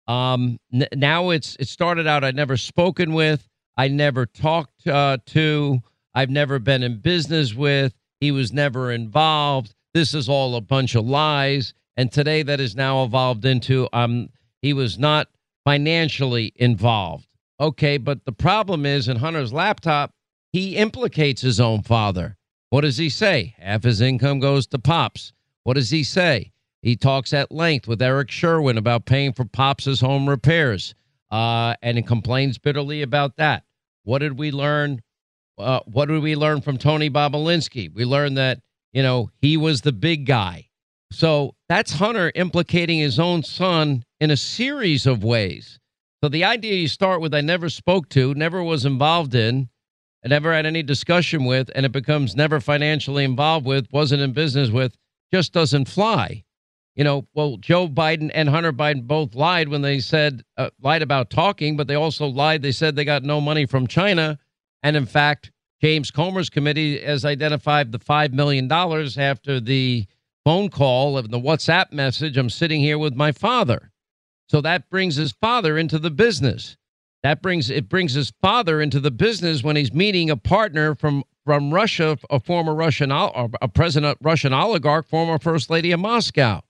Um, 0.08 0.60
n- 0.72 0.88
now 0.94 1.32
it's 1.32 1.58
it 1.60 1.68
started 1.68 2.08
out 2.08 2.24
I'd 2.24 2.36
never 2.36 2.56
spoken 2.56 3.14
with, 3.14 3.50
I 3.76 3.88
never 3.88 4.26
talked 4.26 4.88
uh, 4.88 5.18
to, 5.28 5.82
I've 6.14 6.30
never 6.30 6.60
been 6.60 6.84
in 6.84 7.00
business 7.00 7.54
with, 7.54 7.94
he 8.20 8.32
was 8.32 8.54
never 8.54 8.92
involved. 8.92 9.74
This 9.96 10.14
is 10.14 10.28
all 10.28 10.58
a 10.58 10.62
bunch 10.62 10.94
of 10.96 11.06
lies. 11.06 11.74
And 11.96 12.12
today 12.12 12.44
that 12.44 12.60
has 12.60 12.76
now 12.76 13.06
evolved 13.06 13.46
into 13.46 13.88
um, 13.94 14.28
he 14.62 14.74
was 14.74 15.00
not 15.00 15.30
financially 15.64 16.52
involved. 16.58 17.28
Okay, 17.62 17.98
but 17.98 18.26
the 18.26 18.34
problem 18.34 18.86
is 18.86 19.08
in 19.08 19.16
Hunter's 19.16 19.54
laptop, 19.54 20.12
he 20.52 20.76
implicates 20.76 21.42
his 21.42 21.62
own 21.62 21.82
father. 21.82 22.36
What 22.72 22.82
does 22.82 22.98
he 22.98 23.08
say? 23.08 23.56
Half 23.58 23.84
his 23.84 24.02
income 24.02 24.42
goes 24.42 24.68
to 24.68 24.80
Pops. 24.80 25.32
What 25.64 25.76
does 25.76 25.92
he 25.92 26.04
say? 26.04 26.52
He 26.82 26.98
talks 26.98 27.32
at 27.34 27.50
length 27.50 27.88
with 27.88 28.02
Eric 28.02 28.30
Schwerin 28.30 28.78
about 28.78 29.06
paying 29.06 29.32
for 29.32 29.46
Pops' 29.46 30.02
home 30.02 30.28
repairs 30.28 30.94
uh, 31.32 31.76
and 31.82 32.06
complains 32.06 32.58
bitterly 32.58 33.02
about 33.02 33.38
that. 33.38 33.64
What 34.04 34.20
did 34.20 34.38
we 34.38 34.52
learn? 34.52 35.02
Uh, 35.58 35.80
what 35.86 36.10
did 36.10 36.22
we 36.22 36.36
learn 36.36 36.60
from 36.60 36.78
Tony 36.78 37.10
Bobulinski? 37.10 37.94
We 37.94 38.04
learned 38.04 38.38
that 38.38 38.60
you 38.96 39.04
know, 39.04 39.30
he 39.42 39.58
was 39.58 39.82
the 39.82 39.92
big 39.92 40.26
guy. 40.26 40.70
So 41.12 41.54
that's 41.68 41.92
Hunter 41.92 42.32
implicating 42.34 42.98
his 42.98 43.20
own 43.20 43.44
son 43.44 44.06
in 44.22 44.32
a 44.32 44.38
series 44.38 45.06
of 45.06 45.24
ways. 45.24 45.80
So 46.24 46.30
the 46.30 46.46
idea 46.46 46.76
you 46.76 46.88
start 46.88 47.20
with, 47.22 47.36
I 47.36 47.42
never 47.42 47.70
spoke 47.70 48.08
to, 48.10 48.34
never 48.34 48.64
was 48.64 48.86
involved 48.86 49.36
in, 49.36 49.70
I 50.24 50.30
never 50.30 50.54
had 50.54 50.66
any 50.66 50.82
discussion 50.82 51.44
with, 51.44 51.70
and 51.76 51.86
it 51.86 51.92
becomes 51.92 52.36
never 52.36 52.60
financially 52.62 53.26
involved 53.26 53.66
with, 53.66 53.86
wasn't 53.92 54.22
in 54.22 54.32
business 54.32 54.72
with, 54.72 54.96
just 55.32 55.52
doesn't 55.52 55.90
fly. 55.90 56.44
You 56.96 57.04
know, 57.04 57.28
well, 57.34 57.58
Joe 57.58 57.90
Biden 57.90 58.32
and 58.34 58.48
Hunter 58.48 58.72
Biden 58.72 59.06
both 59.06 59.36
lied 59.36 59.68
when 59.68 59.82
they 59.82 60.00
said, 60.00 60.42
uh, 60.58 60.70
lied 60.82 61.02
about 61.02 61.30
talking, 61.30 61.76
but 61.76 61.88
they 61.88 61.96
also 61.96 62.28
lied. 62.28 62.62
They 62.62 62.72
said 62.72 62.96
they 62.96 63.04
got 63.04 63.24
no 63.24 63.42
money 63.42 63.66
from 63.66 63.88
China. 63.88 64.40
And 64.82 64.96
in 64.96 65.06
fact, 65.06 65.52
James 65.82 66.12
Comer's 66.12 66.50
committee 66.50 67.00
has 67.00 67.26
identified 67.26 67.92
the 67.92 68.00
$5 68.00 68.34
million 68.34 68.72
after 68.72 69.60
the 69.60 70.06
phone 70.44 70.70
call 70.70 71.18
of 71.18 71.32
the 71.32 71.40
WhatsApp 71.40 71.92
message. 71.92 72.38
I'm 72.38 72.50
sitting 72.50 72.82
here 72.82 72.98
with 72.98 73.16
my 73.16 73.32
father. 73.32 73.92
So 74.48 74.62
that 74.62 74.90
brings 74.90 75.16
his 75.16 75.34
father 75.34 75.78
into 75.78 76.00
the 76.00 76.12
business. 76.12 76.78
That 77.24 77.42
brings 77.42 77.72
it 77.72 77.90
brings 77.90 78.14
his 78.14 78.32
father 78.40 78.80
into 78.80 79.00
the 79.00 79.10
business 79.10 79.64
when 79.64 79.76
he's 79.76 79.92
meeting 79.92 80.30
a 80.30 80.38
partner 80.38 80.94
from 80.94 81.24
from 81.44 81.74
Russia, 81.74 82.18
a 82.30 82.40
former 82.40 82.76
Russian 82.76 83.12
a 83.12 83.68
president 83.74 84.20
Russian 84.22 84.54
oligarch, 84.54 85.08
former 85.08 85.40
first 85.40 85.72
lady 85.72 85.92
of 85.92 86.00
Moscow, 86.00 86.62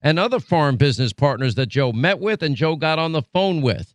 and 0.00 0.18
other 0.18 0.38
foreign 0.38 0.76
business 0.76 1.12
partners 1.12 1.56
that 1.56 1.66
Joe 1.66 1.92
met 1.92 2.20
with 2.20 2.42
and 2.42 2.54
Joe 2.54 2.76
got 2.76 3.00
on 3.00 3.12
the 3.12 3.22
phone 3.22 3.62
with. 3.62 3.94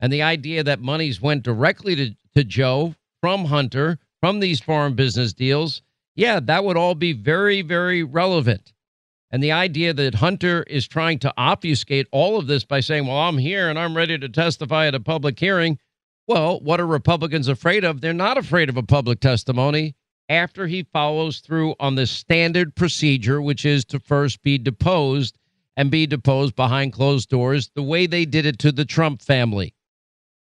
And 0.00 0.12
the 0.12 0.22
idea 0.22 0.62
that 0.62 0.80
monies 0.80 1.20
went 1.20 1.42
directly 1.42 1.96
to, 1.96 2.14
to 2.36 2.44
Joe 2.44 2.94
from 3.20 3.46
Hunter 3.46 3.98
from 4.20 4.40
these 4.40 4.60
foreign 4.60 4.94
business 4.94 5.32
deals, 5.32 5.82
yeah, 6.14 6.40
that 6.40 6.64
would 6.64 6.76
all 6.76 6.94
be 6.94 7.12
very, 7.12 7.62
very 7.62 8.02
relevant. 8.02 8.72
And 9.30 9.42
the 9.42 9.52
idea 9.52 9.92
that 9.92 10.16
Hunter 10.16 10.64
is 10.64 10.88
trying 10.88 11.18
to 11.20 11.34
obfuscate 11.36 12.08
all 12.10 12.38
of 12.38 12.46
this 12.46 12.64
by 12.64 12.80
saying, 12.80 13.06
well, 13.06 13.18
I'm 13.18 13.38
here 13.38 13.68
and 13.68 13.78
I'm 13.78 13.96
ready 13.96 14.18
to 14.18 14.28
testify 14.28 14.86
at 14.86 14.94
a 14.94 15.00
public 15.00 15.38
hearing. 15.38 15.78
Well, 16.26 16.60
what 16.60 16.80
are 16.80 16.86
Republicans 16.86 17.48
afraid 17.48 17.84
of? 17.84 18.00
They're 18.00 18.12
not 18.12 18.38
afraid 18.38 18.68
of 18.68 18.76
a 18.76 18.82
public 18.82 19.20
testimony 19.20 19.94
after 20.28 20.66
he 20.66 20.82
follows 20.92 21.40
through 21.40 21.74
on 21.80 21.94
the 21.94 22.06
standard 22.06 22.74
procedure, 22.74 23.40
which 23.40 23.64
is 23.64 23.84
to 23.86 24.00
first 24.00 24.42
be 24.42 24.58
deposed 24.58 25.38
and 25.76 25.90
be 25.90 26.06
deposed 26.06 26.56
behind 26.56 26.92
closed 26.92 27.28
doors, 27.28 27.70
the 27.74 27.82
way 27.82 28.06
they 28.06 28.24
did 28.24 28.44
it 28.44 28.58
to 28.58 28.72
the 28.72 28.84
Trump 28.84 29.22
family. 29.22 29.74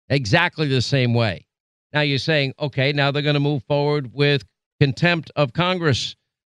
Exactly 0.09 0.67
the 0.67 0.81
same 0.81 1.13
way. 1.13 1.46
Now 1.93 2.01
you're 2.01 2.17
saying, 2.17 2.53
okay, 2.59 2.91
now 2.91 3.11
they're 3.11 3.21
going 3.21 3.33
to 3.35 3.39
move 3.39 3.63
forward 3.63 4.13
with 4.13 4.43
contempt 4.79 5.31
of 5.35 5.53
Congress 5.53 6.15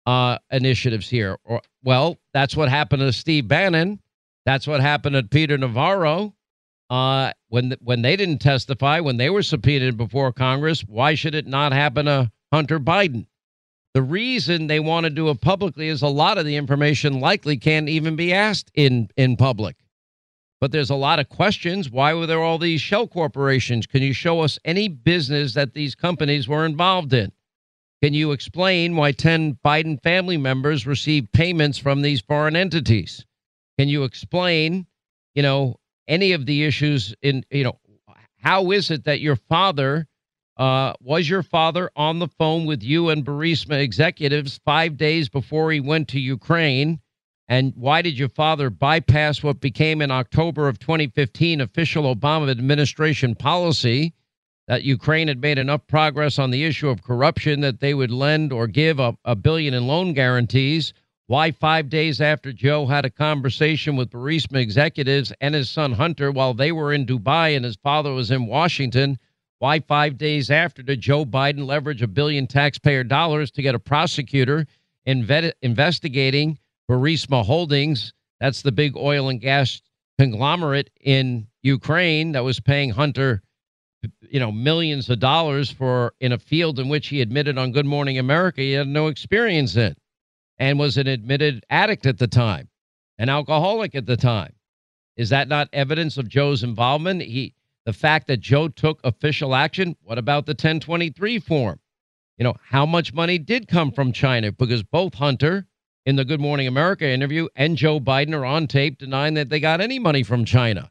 uh, 0.06 0.38
initiatives 0.50 1.08
here. 1.08 1.38
Or, 1.44 1.60
well, 1.82 2.18
that's 2.32 2.56
what 2.56 2.68
happened 2.68 3.00
to 3.00 3.12
Steve 3.12 3.46
Bannon. 3.46 4.00
That's 4.46 4.66
what 4.66 4.80
happened 4.80 5.14
to 5.14 5.22
Peter 5.22 5.58
Navarro. 5.58 6.34
Uh, 6.90 7.32
when 7.48 7.76
when 7.82 8.00
they 8.00 8.16
didn't 8.16 8.38
testify, 8.38 9.00
when 9.00 9.18
they 9.18 9.28
were 9.28 9.42
subpoenaed 9.42 9.98
before 9.98 10.32
Congress, 10.32 10.80
why 10.80 11.14
should 11.14 11.34
it 11.34 11.46
not 11.46 11.72
happen 11.72 12.06
to 12.06 12.30
Hunter 12.50 12.80
Biden? 12.80 13.26
The 13.92 14.00
reason 14.02 14.66
they 14.66 14.80
want 14.80 15.04
to 15.04 15.10
do 15.10 15.28
it 15.28 15.42
publicly 15.42 15.88
is 15.88 16.00
a 16.00 16.08
lot 16.08 16.38
of 16.38 16.46
the 16.46 16.56
information 16.56 17.20
likely 17.20 17.58
can't 17.58 17.90
even 17.90 18.16
be 18.16 18.32
asked 18.32 18.70
in 18.74 19.10
in 19.18 19.36
public. 19.36 19.76
But 20.60 20.72
there's 20.72 20.90
a 20.90 20.96
lot 20.96 21.20
of 21.20 21.28
questions. 21.28 21.90
Why 21.90 22.14
were 22.14 22.26
there 22.26 22.42
all 22.42 22.58
these 22.58 22.80
shell 22.80 23.06
corporations? 23.06 23.86
Can 23.86 24.02
you 24.02 24.12
show 24.12 24.40
us 24.40 24.58
any 24.64 24.88
business 24.88 25.54
that 25.54 25.74
these 25.74 25.94
companies 25.94 26.48
were 26.48 26.66
involved 26.66 27.12
in? 27.12 27.32
Can 28.02 28.14
you 28.14 28.32
explain 28.32 28.96
why 28.96 29.12
10 29.12 29.58
Biden 29.64 30.02
family 30.02 30.36
members 30.36 30.86
received 30.86 31.32
payments 31.32 31.78
from 31.78 32.02
these 32.02 32.20
foreign 32.20 32.56
entities? 32.56 33.24
Can 33.78 33.88
you 33.88 34.04
explain, 34.04 34.86
you 35.34 35.42
know, 35.42 35.76
any 36.06 36.32
of 36.32 36.46
the 36.46 36.64
issues 36.64 37.14
in, 37.22 37.44
you 37.50 37.64
know, 37.64 37.78
how 38.40 38.70
is 38.70 38.90
it 38.90 39.04
that 39.04 39.20
your 39.20 39.36
father 39.36 40.06
uh, 40.56 40.92
was 41.00 41.28
your 41.28 41.42
father 41.42 41.90
on 41.94 42.18
the 42.18 42.26
phone 42.26 42.66
with 42.66 42.82
you 42.82 43.10
and 43.10 43.24
Burisma 43.24 43.80
executives 43.80 44.60
five 44.64 44.96
days 44.96 45.28
before 45.28 45.70
he 45.70 45.80
went 45.80 46.08
to 46.08 46.20
Ukraine? 46.20 47.00
And 47.48 47.72
why 47.76 48.02
did 48.02 48.18
your 48.18 48.28
father 48.28 48.68
bypass 48.68 49.42
what 49.42 49.60
became 49.60 50.02
in 50.02 50.10
October 50.10 50.68
of 50.68 50.78
2015 50.78 51.62
official 51.62 52.14
Obama 52.14 52.50
administration 52.50 53.34
policy 53.34 54.12
that 54.66 54.82
Ukraine 54.82 55.28
had 55.28 55.40
made 55.40 55.56
enough 55.56 55.86
progress 55.86 56.38
on 56.38 56.50
the 56.50 56.64
issue 56.64 56.90
of 56.90 57.02
corruption 57.02 57.60
that 57.62 57.80
they 57.80 57.94
would 57.94 58.10
lend 58.10 58.52
or 58.52 58.66
give 58.66 59.00
a, 59.00 59.16
a 59.24 59.34
billion 59.34 59.72
in 59.72 59.86
loan 59.86 60.12
guarantees? 60.12 60.92
Why, 61.26 61.50
five 61.50 61.88
days 61.88 62.20
after 62.20 62.52
Joe 62.52 62.86
had 62.86 63.06
a 63.06 63.10
conversation 63.10 63.96
with 63.96 64.10
Burisma 64.10 64.58
executives 64.58 65.32
and 65.40 65.54
his 65.54 65.70
son 65.70 65.92
Hunter 65.92 66.30
while 66.30 66.52
they 66.52 66.72
were 66.72 66.92
in 66.92 67.06
Dubai 67.06 67.56
and 67.56 67.64
his 67.64 67.76
father 67.76 68.12
was 68.12 68.30
in 68.30 68.46
Washington, 68.46 69.18
why, 69.58 69.80
five 69.80 70.16
days 70.16 70.50
after, 70.50 70.82
did 70.82 71.00
Joe 71.00 71.24
Biden 71.24 71.66
leverage 71.66 72.00
a 72.00 72.06
billion 72.06 72.46
taxpayer 72.46 73.04
dollars 73.04 73.50
to 73.52 73.62
get 73.62 73.74
a 73.74 73.78
prosecutor 73.78 74.66
invet- 75.06 75.52
investigating? 75.62 76.58
Burisma 76.88 77.44
Holdings, 77.44 78.12
that's 78.40 78.62
the 78.62 78.72
big 78.72 78.96
oil 78.96 79.28
and 79.28 79.40
gas 79.40 79.80
conglomerate 80.18 80.90
in 81.00 81.46
Ukraine 81.62 82.32
that 82.32 82.44
was 82.44 82.60
paying 82.60 82.90
Hunter, 82.90 83.42
you 84.30 84.40
know, 84.40 84.50
millions 84.50 85.10
of 85.10 85.20
dollars 85.20 85.70
for 85.70 86.14
in 86.20 86.32
a 86.32 86.38
field 86.38 86.78
in 86.78 86.88
which 86.88 87.08
he 87.08 87.20
admitted 87.20 87.58
on 87.58 87.72
Good 87.72 87.86
Morning 87.86 88.18
America 88.18 88.60
he 88.60 88.72
had 88.72 88.88
no 88.88 89.08
experience 89.08 89.76
in 89.76 89.94
and 90.58 90.78
was 90.78 90.96
an 90.96 91.06
admitted 91.06 91.64
addict 91.70 92.06
at 92.06 92.18
the 92.18 92.26
time, 92.26 92.68
an 93.18 93.28
alcoholic 93.28 93.94
at 93.94 94.06
the 94.06 94.16
time. 94.16 94.54
Is 95.16 95.28
that 95.30 95.48
not 95.48 95.68
evidence 95.72 96.16
of 96.16 96.28
Joe's 96.28 96.62
involvement? 96.62 97.22
He 97.22 97.54
the 97.84 97.92
fact 97.92 98.26
that 98.26 98.40
Joe 98.40 98.68
took 98.68 99.00
official 99.02 99.54
action. 99.54 99.96
What 100.02 100.18
about 100.18 100.46
the 100.46 100.50
1023 100.50 101.38
form? 101.38 101.80
You 102.36 102.44
know, 102.44 102.54
how 102.62 102.84
much 102.84 103.14
money 103.14 103.38
did 103.38 103.66
come 103.66 103.90
from 103.90 104.12
China? 104.12 104.52
Because 104.52 104.82
both 104.82 105.14
Hunter 105.14 105.66
in 106.08 106.16
the 106.16 106.24
Good 106.24 106.40
Morning 106.40 106.66
America 106.66 107.06
interview 107.06 107.48
and 107.54 107.76
Joe 107.76 108.00
Biden 108.00 108.34
are 108.34 108.46
on 108.46 108.66
tape 108.66 108.96
denying 108.96 109.34
that 109.34 109.50
they 109.50 109.60
got 109.60 109.82
any 109.82 109.98
money 109.98 110.22
from 110.22 110.46
China. 110.46 110.90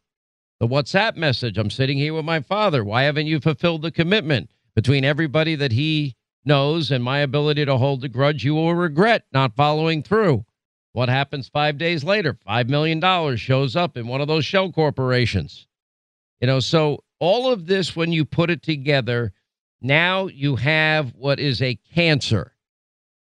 The 0.59 0.67
WhatsApp 0.67 1.15
message 1.15 1.57
I'm 1.57 1.71
sitting 1.71 1.97
here 1.97 2.13
with 2.13 2.23
my 2.23 2.39
father. 2.39 2.83
Why 2.83 3.01
haven't 3.01 3.25
you 3.25 3.39
fulfilled 3.39 3.81
the 3.81 3.89
commitment 3.89 4.51
between 4.75 5.03
everybody 5.03 5.55
that 5.55 5.71
he 5.71 6.15
knows 6.45 6.91
and 6.91 7.03
my 7.03 7.17
ability 7.17 7.65
to 7.65 7.79
hold 7.79 8.01
the 8.01 8.09
grudge? 8.09 8.45
You 8.45 8.53
will 8.53 8.75
regret 8.75 9.23
not 9.33 9.55
following 9.55 10.03
through. 10.03 10.45
What 10.93 11.09
happens 11.09 11.49
five 11.49 11.79
days 11.79 12.03
later? 12.03 12.37
$5 12.47 12.69
million 12.69 13.37
shows 13.37 13.75
up 13.75 13.97
in 13.97 14.05
one 14.05 14.21
of 14.21 14.27
those 14.27 14.45
shell 14.45 14.71
corporations. 14.71 15.65
You 16.39 16.45
know, 16.45 16.59
so 16.59 17.03
all 17.19 17.51
of 17.51 17.65
this, 17.65 17.95
when 17.95 18.11
you 18.11 18.23
put 18.23 18.51
it 18.51 18.61
together, 18.61 19.33
now 19.81 20.27
you 20.27 20.57
have 20.57 21.11
what 21.15 21.39
is 21.39 21.59
a 21.59 21.79
cancer 21.95 22.53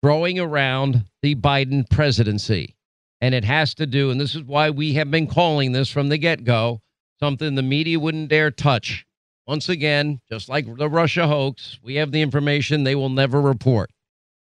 growing 0.06 0.38
around 0.38 1.04
the 1.20 1.34
Biden 1.34 1.84
presidency. 1.90 2.76
And 3.20 3.34
it 3.34 3.42
has 3.42 3.74
to 3.74 3.86
do, 3.86 4.12
and 4.12 4.20
this 4.20 4.36
is 4.36 4.44
why 4.44 4.70
we 4.70 4.92
have 4.92 5.10
been 5.10 5.26
calling 5.26 5.72
this 5.72 5.90
from 5.90 6.10
the 6.10 6.16
get 6.16 6.44
go, 6.44 6.80
something 7.18 7.56
the 7.56 7.62
media 7.64 7.98
wouldn't 7.98 8.28
dare 8.28 8.52
touch. 8.52 9.04
Once 9.48 9.68
again, 9.68 10.20
just 10.30 10.48
like 10.48 10.64
the 10.76 10.88
Russia 10.88 11.26
hoax, 11.26 11.80
we 11.82 11.96
have 11.96 12.12
the 12.12 12.22
information 12.22 12.84
they 12.84 12.94
will 12.94 13.08
never 13.08 13.40
report. 13.40 13.90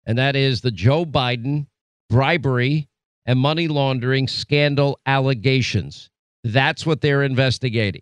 And 0.08 0.18
that 0.18 0.36
is 0.36 0.62
the 0.62 0.72
Joe 0.72 1.06
Biden 1.06 1.68
bribery 2.10 2.90
and 3.28 3.38
money 3.38 3.68
laundering 3.68 4.28
scandal 4.28 5.00
allegations. 5.06 6.10
That's 6.44 6.84
what 6.84 7.02
they're 7.02 7.22
investigating. 7.22 8.02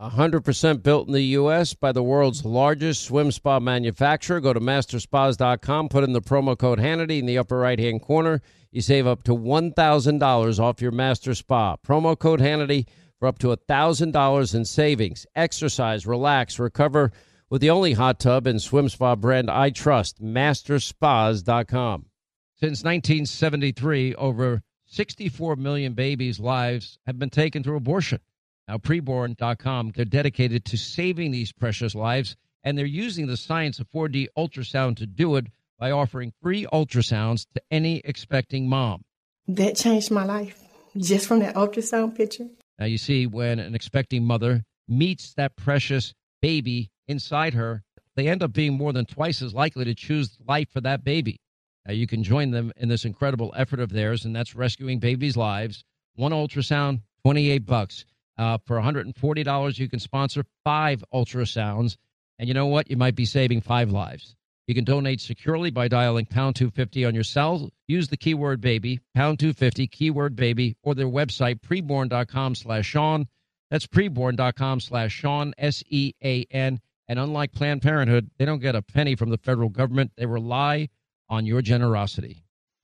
100% 0.00 0.82
built 0.82 1.06
in 1.06 1.12
the 1.12 1.22
U.S. 1.22 1.72
by 1.74 1.92
the 1.92 2.02
world's 2.02 2.44
largest 2.44 3.04
swim 3.04 3.30
spa 3.30 3.60
manufacturer. 3.60 4.40
Go 4.40 4.52
to 4.52 4.60
masterspas.com, 4.60 5.88
put 5.88 6.02
in 6.02 6.12
the 6.12 6.20
promo 6.20 6.58
code 6.58 6.80
Hannity 6.80 7.20
in 7.20 7.26
the 7.26 7.38
upper 7.38 7.58
right 7.58 7.78
hand 7.78 8.02
corner. 8.02 8.42
You 8.72 8.80
save 8.80 9.06
up 9.06 9.22
to 9.24 9.36
$1,000 9.36 10.58
off 10.58 10.82
your 10.82 10.90
master 10.90 11.34
spa. 11.34 11.76
Promo 11.76 12.18
code 12.18 12.40
Hannity 12.40 12.88
for 13.20 13.28
up 13.28 13.38
to 13.38 13.56
$1,000 13.56 14.54
in 14.54 14.64
savings. 14.64 15.26
Exercise, 15.36 16.06
relax, 16.06 16.58
recover 16.58 17.12
with 17.48 17.60
the 17.60 17.70
only 17.70 17.92
hot 17.92 18.18
tub 18.18 18.48
and 18.48 18.60
swim 18.60 18.88
spa 18.88 19.14
brand 19.14 19.48
I 19.48 19.70
trust, 19.70 20.20
masterspas.com. 20.20 22.06
Since 22.56 22.82
1973, 22.82 24.14
over 24.16 24.62
64 24.86 25.54
million 25.56 25.94
babies' 25.94 26.40
lives 26.40 26.98
have 27.06 27.18
been 27.18 27.30
taken 27.30 27.62
through 27.62 27.76
abortion. 27.76 28.18
Now, 28.66 28.78
preborn.com, 28.78 29.92
they're 29.94 30.04
dedicated 30.04 30.64
to 30.66 30.78
saving 30.78 31.30
these 31.30 31.52
precious 31.52 31.94
lives, 31.94 32.36
and 32.62 32.78
they're 32.78 32.86
using 32.86 33.26
the 33.26 33.36
science 33.36 33.78
of 33.78 33.90
4D 33.90 34.28
ultrasound 34.38 34.96
to 34.96 35.06
do 35.06 35.36
it 35.36 35.48
by 35.78 35.90
offering 35.90 36.32
free 36.40 36.66
ultrasounds 36.72 37.46
to 37.54 37.62
any 37.70 38.00
expecting 38.04 38.68
mom. 38.68 39.02
That 39.46 39.76
changed 39.76 40.10
my 40.10 40.24
life 40.24 40.62
just 40.96 41.26
from 41.26 41.40
that 41.40 41.56
ultrasound 41.56 42.16
picture. 42.16 42.48
Now, 42.78 42.86
you 42.86 42.98
see, 42.98 43.26
when 43.26 43.58
an 43.58 43.74
expecting 43.74 44.24
mother 44.24 44.64
meets 44.88 45.34
that 45.34 45.56
precious 45.56 46.14
baby 46.40 46.90
inside 47.06 47.54
her, 47.54 47.82
they 48.16 48.28
end 48.28 48.42
up 48.42 48.52
being 48.52 48.74
more 48.74 48.92
than 48.92 49.04
twice 49.04 49.42
as 49.42 49.52
likely 49.52 49.84
to 49.84 49.94
choose 49.94 50.38
life 50.46 50.68
for 50.70 50.80
that 50.80 51.04
baby. 51.04 51.40
Now, 51.86 51.92
you 51.92 52.06
can 52.06 52.22
join 52.22 52.50
them 52.50 52.72
in 52.76 52.88
this 52.88 53.04
incredible 53.04 53.52
effort 53.56 53.80
of 53.80 53.90
theirs, 53.90 54.24
and 54.24 54.34
that's 54.34 54.54
rescuing 54.54 55.00
babies' 55.00 55.36
lives. 55.36 55.84
One 56.14 56.32
ultrasound, 56.32 57.02
28 57.24 57.66
bucks. 57.66 58.06
Uh, 58.36 58.58
for 58.66 58.80
$140, 58.80 59.78
you 59.78 59.88
can 59.88 60.00
sponsor 60.00 60.44
five 60.64 61.04
ultrasounds. 61.12 61.96
And 62.38 62.48
you 62.48 62.54
know 62.54 62.66
what? 62.66 62.90
You 62.90 62.96
might 62.96 63.14
be 63.14 63.24
saving 63.24 63.60
five 63.60 63.90
lives. 63.90 64.34
You 64.66 64.74
can 64.74 64.84
donate 64.84 65.20
securely 65.20 65.70
by 65.70 65.88
dialing 65.88 66.26
pound 66.26 66.56
250 66.56 67.04
on 67.04 67.14
your 67.14 67.24
cell. 67.24 67.70
Use 67.86 68.08
the 68.08 68.16
keyword 68.16 68.60
baby, 68.60 69.00
pound 69.14 69.38
250, 69.38 69.86
keyword 69.88 70.34
baby, 70.34 70.76
or 70.82 70.94
their 70.94 71.06
website, 71.06 71.60
preborn.com 71.60 72.54
slash 72.54 72.86
Sean. 72.86 73.28
That's 73.70 73.86
preborn.com 73.86 74.80
slash 74.80 75.12
Sean, 75.12 75.52
S 75.58 75.82
E 75.88 76.12
A 76.22 76.46
N. 76.50 76.80
And 77.08 77.18
unlike 77.18 77.52
Planned 77.52 77.82
Parenthood, 77.82 78.30
they 78.38 78.46
don't 78.46 78.60
get 78.60 78.74
a 78.74 78.82
penny 78.82 79.14
from 79.14 79.28
the 79.28 79.36
federal 79.36 79.68
government. 79.68 80.12
They 80.16 80.26
rely 80.26 80.88
on 81.28 81.44
your 81.44 81.60
generosity. 81.60 82.43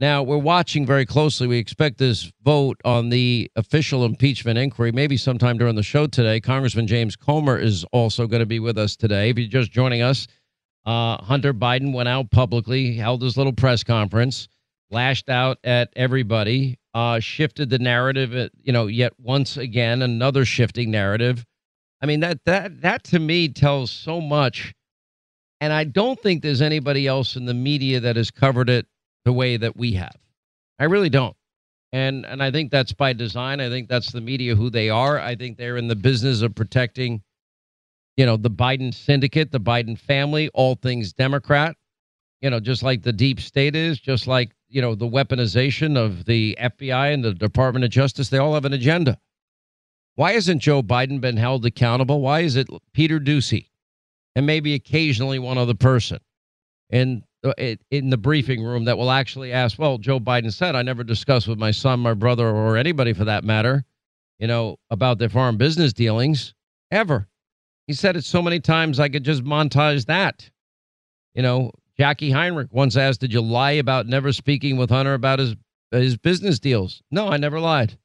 Now, 0.00 0.24
we're 0.24 0.38
watching 0.38 0.86
very 0.86 1.06
closely. 1.06 1.46
We 1.46 1.58
expect 1.58 1.98
this 1.98 2.32
vote 2.42 2.80
on 2.84 3.10
the 3.10 3.50
official 3.54 4.04
impeachment 4.04 4.58
inquiry 4.58 4.90
maybe 4.90 5.16
sometime 5.16 5.56
during 5.56 5.76
the 5.76 5.84
show 5.84 6.08
today. 6.08 6.40
Congressman 6.40 6.88
James 6.88 7.14
Comer 7.14 7.56
is 7.56 7.84
also 7.92 8.26
going 8.26 8.40
to 8.40 8.46
be 8.46 8.58
with 8.58 8.76
us 8.76 8.96
today. 8.96 9.30
If 9.30 9.38
you're 9.38 9.48
just 9.48 9.70
joining 9.70 10.02
us, 10.02 10.26
uh, 10.84 11.22
Hunter 11.22 11.54
Biden 11.54 11.94
went 11.94 12.08
out 12.08 12.30
publicly, 12.32 12.96
held 12.96 13.22
his 13.22 13.36
little 13.36 13.52
press 13.52 13.84
conference, 13.84 14.48
lashed 14.90 15.28
out 15.28 15.58
at 15.62 15.92
everybody, 15.94 16.76
uh, 16.92 17.20
shifted 17.20 17.70
the 17.70 17.78
narrative, 17.78 18.34
uh, 18.34 18.48
you 18.62 18.72
know, 18.72 18.88
yet 18.88 19.12
once 19.18 19.56
again, 19.56 20.02
another 20.02 20.44
shifting 20.44 20.90
narrative. 20.90 21.44
I 22.02 22.06
mean, 22.06 22.18
that, 22.20 22.44
that, 22.46 22.80
that 22.82 23.04
to 23.04 23.20
me 23.20 23.48
tells 23.48 23.92
so 23.92 24.20
much. 24.20 24.74
And 25.60 25.72
I 25.72 25.84
don't 25.84 26.20
think 26.20 26.42
there's 26.42 26.60
anybody 26.60 27.06
else 27.06 27.36
in 27.36 27.46
the 27.46 27.54
media 27.54 28.00
that 28.00 28.16
has 28.16 28.32
covered 28.32 28.68
it 28.68 28.86
the 29.24 29.32
way 29.32 29.56
that 29.56 29.76
we 29.76 29.92
have. 29.92 30.16
I 30.78 30.84
really 30.84 31.10
don't. 31.10 31.36
And 31.92 32.26
and 32.26 32.42
I 32.42 32.50
think 32.50 32.70
that's 32.70 32.92
by 32.92 33.12
design. 33.12 33.60
I 33.60 33.68
think 33.68 33.88
that's 33.88 34.10
the 34.10 34.20
media 34.20 34.56
who 34.56 34.70
they 34.70 34.90
are. 34.90 35.20
I 35.20 35.36
think 35.36 35.56
they're 35.56 35.76
in 35.76 35.88
the 35.88 35.96
business 35.96 36.42
of 36.42 36.54
protecting 36.54 37.22
you 38.16 38.26
know, 38.26 38.36
the 38.36 38.50
Biden 38.50 38.94
syndicate, 38.94 39.50
the 39.50 39.60
Biden 39.60 39.98
family, 39.98 40.48
all 40.54 40.76
things 40.76 41.12
Democrat. 41.12 41.76
You 42.40 42.50
know, 42.50 42.60
just 42.60 42.82
like 42.82 43.02
the 43.02 43.12
deep 43.12 43.40
state 43.40 43.74
is, 43.74 43.98
just 43.98 44.26
like, 44.26 44.52
you 44.68 44.82
know, 44.82 44.94
the 44.94 45.08
weaponization 45.08 45.96
of 45.96 46.26
the 46.26 46.56
FBI 46.60 47.14
and 47.14 47.24
the 47.24 47.32
Department 47.32 47.84
of 47.84 47.90
Justice, 47.90 48.28
they 48.28 48.38
all 48.38 48.54
have 48.54 48.66
an 48.66 48.74
agenda. 48.74 49.18
Why 50.16 50.32
hasn't 50.32 50.62
Joe 50.62 50.82
Biden 50.82 51.20
been 51.20 51.38
held 51.38 51.64
accountable? 51.64 52.20
Why 52.20 52.40
is 52.40 52.56
it 52.56 52.68
Peter 52.92 53.18
Doocy 53.18 53.68
and 54.36 54.46
maybe 54.46 54.74
occasionally 54.74 55.38
one 55.38 55.58
other 55.58 55.74
person? 55.74 56.18
And 56.90 57.24
Uh, 57.44 57.52
in 57.90 58.08
the 58.08 58.16
briefing 58.16 58.62
room 58.64 58.84
that 58.84 58.96
will 58.96 59.10
actually 59.10 59.52
ask, 59.52 59.78
well, 59.78 59.98
Joe 59.98 60.18
Biden 60.18 60.50
said, 60.50 60.74
I 60.74 60.82
never 60.82 61.04
discussed 61.04 61.46
with 61.46 61.58
my 61.58 61.72
son, 61.72 62.00
my 62.00 62.14
brother, 62.14 62.48
or 62.48 62.78
anybody 62.78 63.12
for 63.12 63.24
that 63.26 63.44
matter, 63.44 63.84
you 64.38 64.46
know, 64.46 64.78
about 64.90 65.18
their 65.18 65.28
foreign 65.28 65.58
business 65.58 65.92
dealings 65.92 66.54
ever. 66.90 67.28
He 67.86 67.92
said 67.92 68.16
it 68.16 68.24
so 68.24 68.40
many 68.40 68.60
times 68.60 68.98
I 68.98 69.10
could 69.10 69.24
just 69.24 69.44
montage 69.44 70.06
that. 70.06 70.50
You 71.34 71.42
know, 71.42 71.72
Jacqui 71.98 72.32
Heinrich 72.32 72.68
once 72.72 72.96
asked, 72.96 73.20
Did 73.20 73.32
you 73.32 73.42
lie 73.42 73.72
about 73.72 74.06
never 74.06 74.32
speaking 74.32 74.76
with 74.76 74.90
Hunter 74.90 75.14
about 75.14 75.38
his 75.38 75.54
his 75.90 76.16
business 76.16 76.58
deals? 76.58 77.02
No, 77.10 77.28
I 77.28 77.36
never 77.36 77.60
lied. 77.60 77.98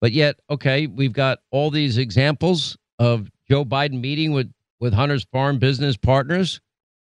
But 0.00 0.12
yet, 0.12 0.36
okay, 0.50 0.86
we've 0.86 1.12
got 1.12 1.38
all 1.50 1.70
these 1.70 1.98
examples 1.98 2.76
of 2.98 3.30
Joe 3.48 3.64
Biden 3.64 4.00
meeting 4.00 4.32
with, 4.32 4.52
with 4.80 4.92
Hunter's 4.92 5.26
foreign 5.32 5.58
business 5.58 5.96
partners. 5.96 6.60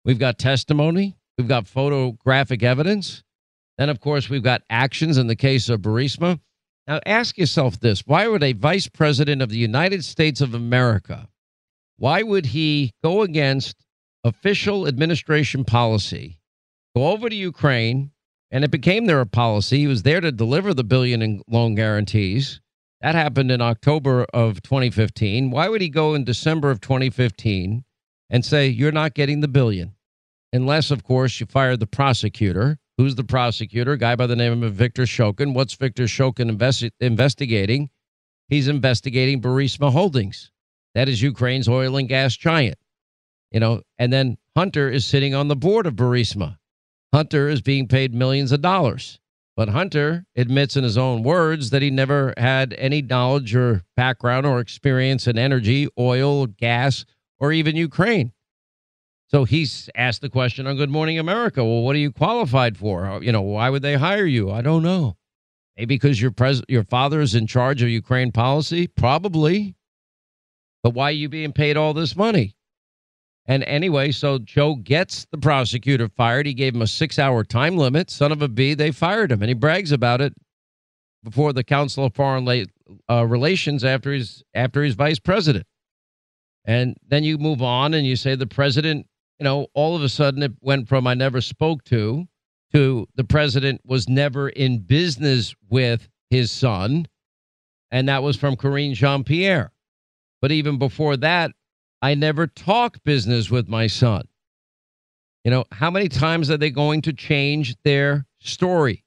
We've 0.03 0.19
got 0.19 0.37
testimony. 0.37 1.15
We've 1.39 1.47
got 1.47 1.67
photographic 1.67 2.63
evidence. 2.63 3.23
Then, 3.77 3.87
of 3.87 4.01
course, 4.01 4.29
we've 4.29 4.43
got 4.43 4.63
actions 4.69 5.17
in 5.17 5.27
the 5.27 5.37
case 5.37 5.69
of 5.69 5.79
Burisma. 5.79 6.41
Now, 6.85 6.99
ask 7.05 7.37
yourself 7.37 7.79
this 7.79 8.01
why 8.05 8.27
would 8.27 8.43
a 8.43 8.51
vice 8.51 8.89
president 8.89 9.41
of 9.41 9.47
the 9.47 9.57
United 9.57 10.03
States 10.03 10.41
of 10.41 10.53
America, 10.53 11.29
why 11.95 12.23
would 12.23 12.47
he 12.47 12.91
go 13.01 13.21
against 13.21 13.85
official 14.25 14.85
administration 14.85 15.63
policy, 15.63 16.41
go 16.93 17.07
over 17.07 17.29
to 17.29 17.35
Ukraine, 17.35 18.11
and 18.51 18.65
it 18.65 18.71
became 18.71 19.05
their 19.05 19.23
policy? 19.23 19.77
He 19.77 19.87
was 19.87 20.03
there 20.03 20.19
to 20.19 20.33
deliver 20.33 20.73
the 20.73 20.83
billion 20.83 21.21
in 21.21 21.41
loan 21.47 21.73
guarantees. 21.73 22.59
That 22.99 23.15
happened 23.15 23.49
in 23.49 23.61
October 23.61 24.25
of 24.33 24.61
2015. 24.61 25.51
Why 25.51 25.69
would 25.69 25.79
he 25.79 25.87
go 25.87 26.15
in 26.15 26.25
December 26.25 26.69
of 26.69 26.81
2015 26.81 27.85
and 28.29 28.45
say, 28.45 28.67
You're 28.67 28.91
not 28.91 29.13
getting 29.13 29.39
the 29.39 29.47
billion? 29.47 29.95
Unless, 30.53 30.91
of 30.91 31.03
course, 31.03 31.39
you 31.39 31.45
fire 31.45 31.77
the 31.77 31.87
prosecutor 31.87 32.77
Who's 32.99 33.15
the 33.15 33.23
prosecutor? 33.23 33.93
A 33.93 33.97
guy 33.97 34.17
by 34.17 34.27
the 34.27 34.35
name 34.35 34.61
of 34.61 34.73
Victor 34.73 35.03
Shokin. 35.03 35.53
What's 35.53 35.73
Victor 35.73 36.03
Shokin 36.03 36.51
investi- 36.51 36.91
investigating? 36.99 37.91
He's 38.49 38.67
investigating 38.67 39.41
Burisma 39.41 39.93
Holdings. 39.93 40.51
That 40.95 41.07
is 41.07 41.21
Ukraine's 41.21 41.69
oil 41.69 41.95
and 41.95 42.09
gas 42.09 42.35
giant. 42.35 42.77
You 43.51 43.61
know, 43.61 43.83
and 43.97 44.11
then 44.11 44.37
Hunter 44.53 44.89
is 44.89 45.05
sitting 45.05 45.33
on 45.33 45.47
the 45.47 45.55
board 45.55 45.87
of 45.87 45.93
Burisma. 45.93 46.57
Hunter 47.13 47.47
is 47.47 47.61
being 47.61 47.87
paid 47.87 48.13
millions 48.13 48.51
of 48.51 48.61
dollars. 48.61 49.21
But 49.55 49.69
Hunter 49.69 50.25
admits 50.35 50.75
in 50.75 50.83
his 50.83 50.97
own 50.97 51.23
words 51.23 51.69
that 51.69 51.81
he 51.81 51.91
never 51.91 52.33
had 52.35 52.75
any 52.77 53.01
knowledge 53.01 53.55
or 53.55 53.85
background 53.95 54.45
or 54.45 54.59
experience 54.59 55.25
in 55.25 55.37
energy, 55.37 55.87
oil, 55.97 56.47
gas, 56.47 57.05
or 57.39 57.53
even 57.53 57.77
Ukraine. 57.77 58.33
So 59.29 59.43
he's 59.43 59.91
asked 59.95 60.21
the 60.21 60.29
question 60.29 60.65
on 60.65 60.75
Good 60.75 60.89
Morning 60.89 61.19
America. 61.19 61.63
Well, 61.63 61.83
what 61.83 61.95
are 61.95 61.99
you 61.99 62.11
qualified 62.11 62.77
for? 62.77 63.19
You 63.21 63.31
know, 63.31 63.41
why 63.41 63.69
would 63.69 63.83
they 63.83 63.93
hire 63.93 64.25
you? 64.25 64.49
I 64.49 64.61
don't 64.61 64.81
know. 64.81 65.17
Maybe 65.77 65.95
because 65.95 66.19
your 66.19 66.31
pres- 66.31 66.63
your 66.67 66.83
father 66.83 67.21
is 67.21 67.35
in 67.35 67.45
charge 67.45 67.83
of 67.83 67.89
Ukraine 67.89 68.31
policy? 68.31 68.87
Probably. 68.87 69.75
But 70.81 70.95
why 70.95 71.09
are 71.09 71.11
you 71.11 71.29
being 71.29 71.53
paid 71.53 71.77
all 71.77 71.93
this 71.93 72.15
money? 72.15 72.55
And 73.45 73.63
anyway, 73.65 74.11
so 74.11 74.39
Joe 74.39 74.75
gets 74.75 75.27
the 75.31 75.37
prosecutor 75.37 76.09
fired. 76.09 76.47
He 76.47 76.55
gave 76.55 76.73
him 76.73 76.81
a 76.81 76.87
six 76.87 77.19
hour 77.19 77.43
time 77.43 77.77
limit. 77.77 78.09
Son 78.09 78.31
of 78.31 78.41
a 78.41 78.47
B, 78.47 78.73
they 78.73 78.91
fired 78.91 79.31
him. 79.31 79.43
And 79.43 79.49
he 79.49 79.53
brags 79.53 79.91
about 79.91 80.21
it 80.21 80.33
before 81.23 81.53
the 81.53 81.63
Council 81.63 82.05
of 82.05 82.15
Foreign 82.15 82.67
uh, 83.09 83.25
Relations 83.27 83.83
after 83.83 84.11
he's, 84.11 84.43
after 84.55 84.83
he's 84.83 84.95
vice 84.95 85.19
president. 85.19 85.67
And 86.65 86.97
then 87.07 87.23
you 87.23 87.37
move 87.37 87.61
on 87.61 87.93
and 87.93 88.05
you 88.05 88.15
say 88.15 88.35
the 88.35 88.47
president 88.47 89.07
you 89.39 89.45
know, 89.45 89.67
all 89.73 89.95
of 89.95 90.03
a 90.03 90.09
sudden 90.09 90.43
it 90.43 90.51
went 90.61 90.87
from 90.87 91.07
I 91.07 91.13
never 91.13 91.41
spoke 91.41 91.83
to 91.85 92.27
to 92.73 93.07
the 93.15 93.23
president 93.23 93.81
was 93.85 94.07
never 94.07 94.49
in 94.49 94.79
business 94.79 95.55
with 95.69 96.07
his 96.29 96.51
son. 96.51 97.07
And 97.91 98.07
that 98.09 98.21
was 98.21 98.37
from 98.37 98.55
Karine 98.55 98.93
Jean 98.93 99.23
Pierre. 99.23 99.71
But 100.41 100.51
even 100.51 100.77
before 100.77 101.17
that, 101.17 101.51
I 102.01 102.13
never 102.13 102.47
talk 102.47 103.03
business 103.03 103.49
with 103.49 103.67
my 103.67 103.87
son. 103.87 104.27
You 105.43 105.51
know, 105.51 105.65
how 105.71 105.89
many 105.89 106.09
times 106.09 106.51
are 106.51 106.57
they 106.57 106.69
going 106.69 107.01
to 107.03 107.13
change 107.13 107.75
their 107.83 108.25
story? 108.39 109.03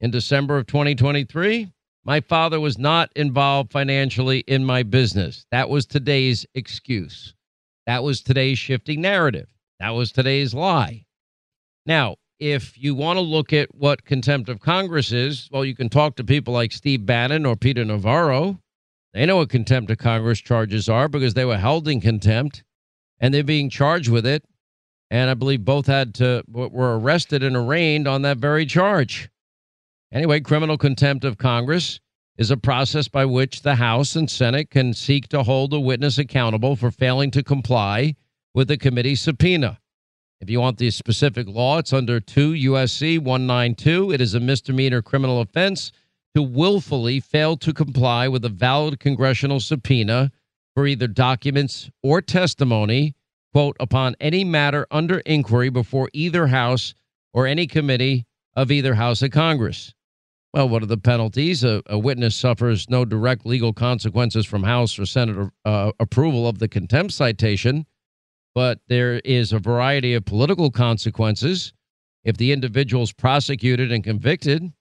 In 0.00 0.10
December 0.10 0.58
of 0.58 0.66
2023, 0.66 1.72
my 2.04 2.20
father 2.20 2.60
was 2.60 2.78
not 2.78 3.10
involved 3.16 3.72
financially 3.72 4.40
in 4.40 4.64
my 4.64 4.84
business. 4.84 5.44
That 5.50 5.68
was 5.68 5.84
today's 5.84 6.46
excuse. 6.54 7.34
That 7.88 8.04
was 8.04 8.20
today's 8.20 8.58
shifting 8.58 9.00
narrative. 9.00 9.48
That 9.80 9.94
was 9.94 10.12
today's 10.12 10.52
lie. 10.52 11.06
Now, 11.86 12.16
if 12.38 12.76
you 12.76 12.94
want 12.94 13.16
to 13.16 13.22
look 13.22 13.50
at 13.54 13.74
what 13.74 14.04
contempt 14.04 14.50
of 14.50 14.60
Congress 14.60 15.10
is, 15.10 15.48
well, 15.50 15.64
you 15.64 15.74
can 15.74 15.88
talk 15.88 16.16
to 16.16 16.22
people 16.22 16.52
like 16.52 16.70
Steve 16.70 17.06
Bannon 17.06 17.46
or 17.46 17.56
Peter 17.56 17.86
Navarro. 17.86 18.60
They 19.14 19.24
know 19.24 19.38
what 19.38 19.48
contempt 19.48 19.90
of 19.90 19.96
Congress 19.96 20.38
charges 20.38 20.90
are 20.90 21.08
because 21.08 21.32
they 21.32 21.46
were 21.46 21.56
held 21.56 21.88
in 21.88 22.02
contempt 22.02 22.62
and 23.20 23.32
they're 23.32 23.42
being 23.42 23.70
charged 23.70 24.10
with 24.10 24.26
it. 24.26 24.44
And 25.10 25.30
I 25.30 25.32
believe 25.32 25.64
both 25.64 25.86
had 25.86 26.12
to 26.16 26.44
were 26.46 26.98
arrested 26.98 27.42
and 27.42 27.56
arraigned 27.56 28.06
on 28.06 28.20
that 28.20 28.36
very 28.36 28.66
charge. 28.66 29.30
Anyway, 30.12 30.40
criminal 30.40 30.76
contempt 30.76 31.24
of 31.24 31.38
Congress 31.38 32.00
is 32.38 32.52
a 32.52 32.56
process 32.56 33.08
by 33.08 33.24
which 33.24 33.62
the 33.62 33.74
House 33.74 34.14
and 34.14 34.30
Senate 34.30 34.70
can 34.70 34.94
seek 34.94 35.26
to 35.28 35.42
hold 35.42 35.74
a 35.74 35.80
witness 35.80 36.18
accountable 36.18 36.76
for 36.76 36.92
failing 36.92 37.32
to 37.32 37.42
comply 37.42 38.14
with 38.54 38.68
the 38.68 38.76
committee 38.78 39.16
subpoena. 39.16 39.80
If 40.40 40.48
you 40.48 40.60
want 40.60 40.78
the 40.78 40.92
specific 40.92 41.48
law, 41.48 41.78
it's 41.78 41.92
under 41.92 42.20
2 42.20 42.52
USC 42.52 43.18
192. 43.18 44.12
It 44.12 44.20
is 44.20 44.34
a 44.34 44.40
misdemeanor 44.40 45.02
criminal 45.02 45.40
offense 45.40 45.90
to 46.36 46.42
willfully 46.42 47.18
fail 47.18 47.56
to 47.56 47.74
comply 47.74 48.28
with 48.28 48.44
a 48.44 48.48
valid 48.48 49.00
congressional 49.00 49.58
subpoena 49.58 50.30
for 50.76 50.86
either 50.86 51.08
documents 51.08 51.90
or 52.04 52.22
testimony, 52.22 53.16
quote, 53.52 53.76
upon 53.80 54.14
any 54.20 54.44
matter 54.44 54.86
under 54.92 55.18
inquiry 55.20 55.70
before 55.70 56.08
either 56.12 56.46
House 56.46 56.94
or 57.32 57.48
any 57.48 57.66
committee 57.66 58.24
of 58.54 58.70
either 58.70 58.94
House 58.94 59.22
of 59.22 59.32
Congress. 59.32 59.92
Well, 60.54 60.68
what 60.68 60.82
are 60.82 60.86
the 60.86 60.96
penalties? 60.96 61.62
A, 61.62 61.82
a 61.86 61.98
witness 61.98 62.34
suffers 62.34 62.88
no 62.88 63.04
direct 63.04 63.44
legal 63.44 63.72
consequences 63.72 64.46
from 64.46 64.62
House 64.62 64.98
or 64.98 65.04
Senate 65.04 65.50
uh, 65.64 65.92
approval 66.00 66.48
of 66.48 66.58
the 66.58 66.68
contempt 66.68 67.12
citation, 67.12 67.86
but 68.54 68.80
there 68.88 69.20
is 69.24 69.52
a 69.52 69.58
variety 69.58 70.14
of 70.14 70.24
political 70.24 70.70
consequences. 70.70 71.74
If 72.24 72.38
the 72.38 72.52
individual 72.52 73.02
is 73.02 73.12
prosecuted 73.12 73.92
and 73.92 74.02
convicted, 74.02 74.72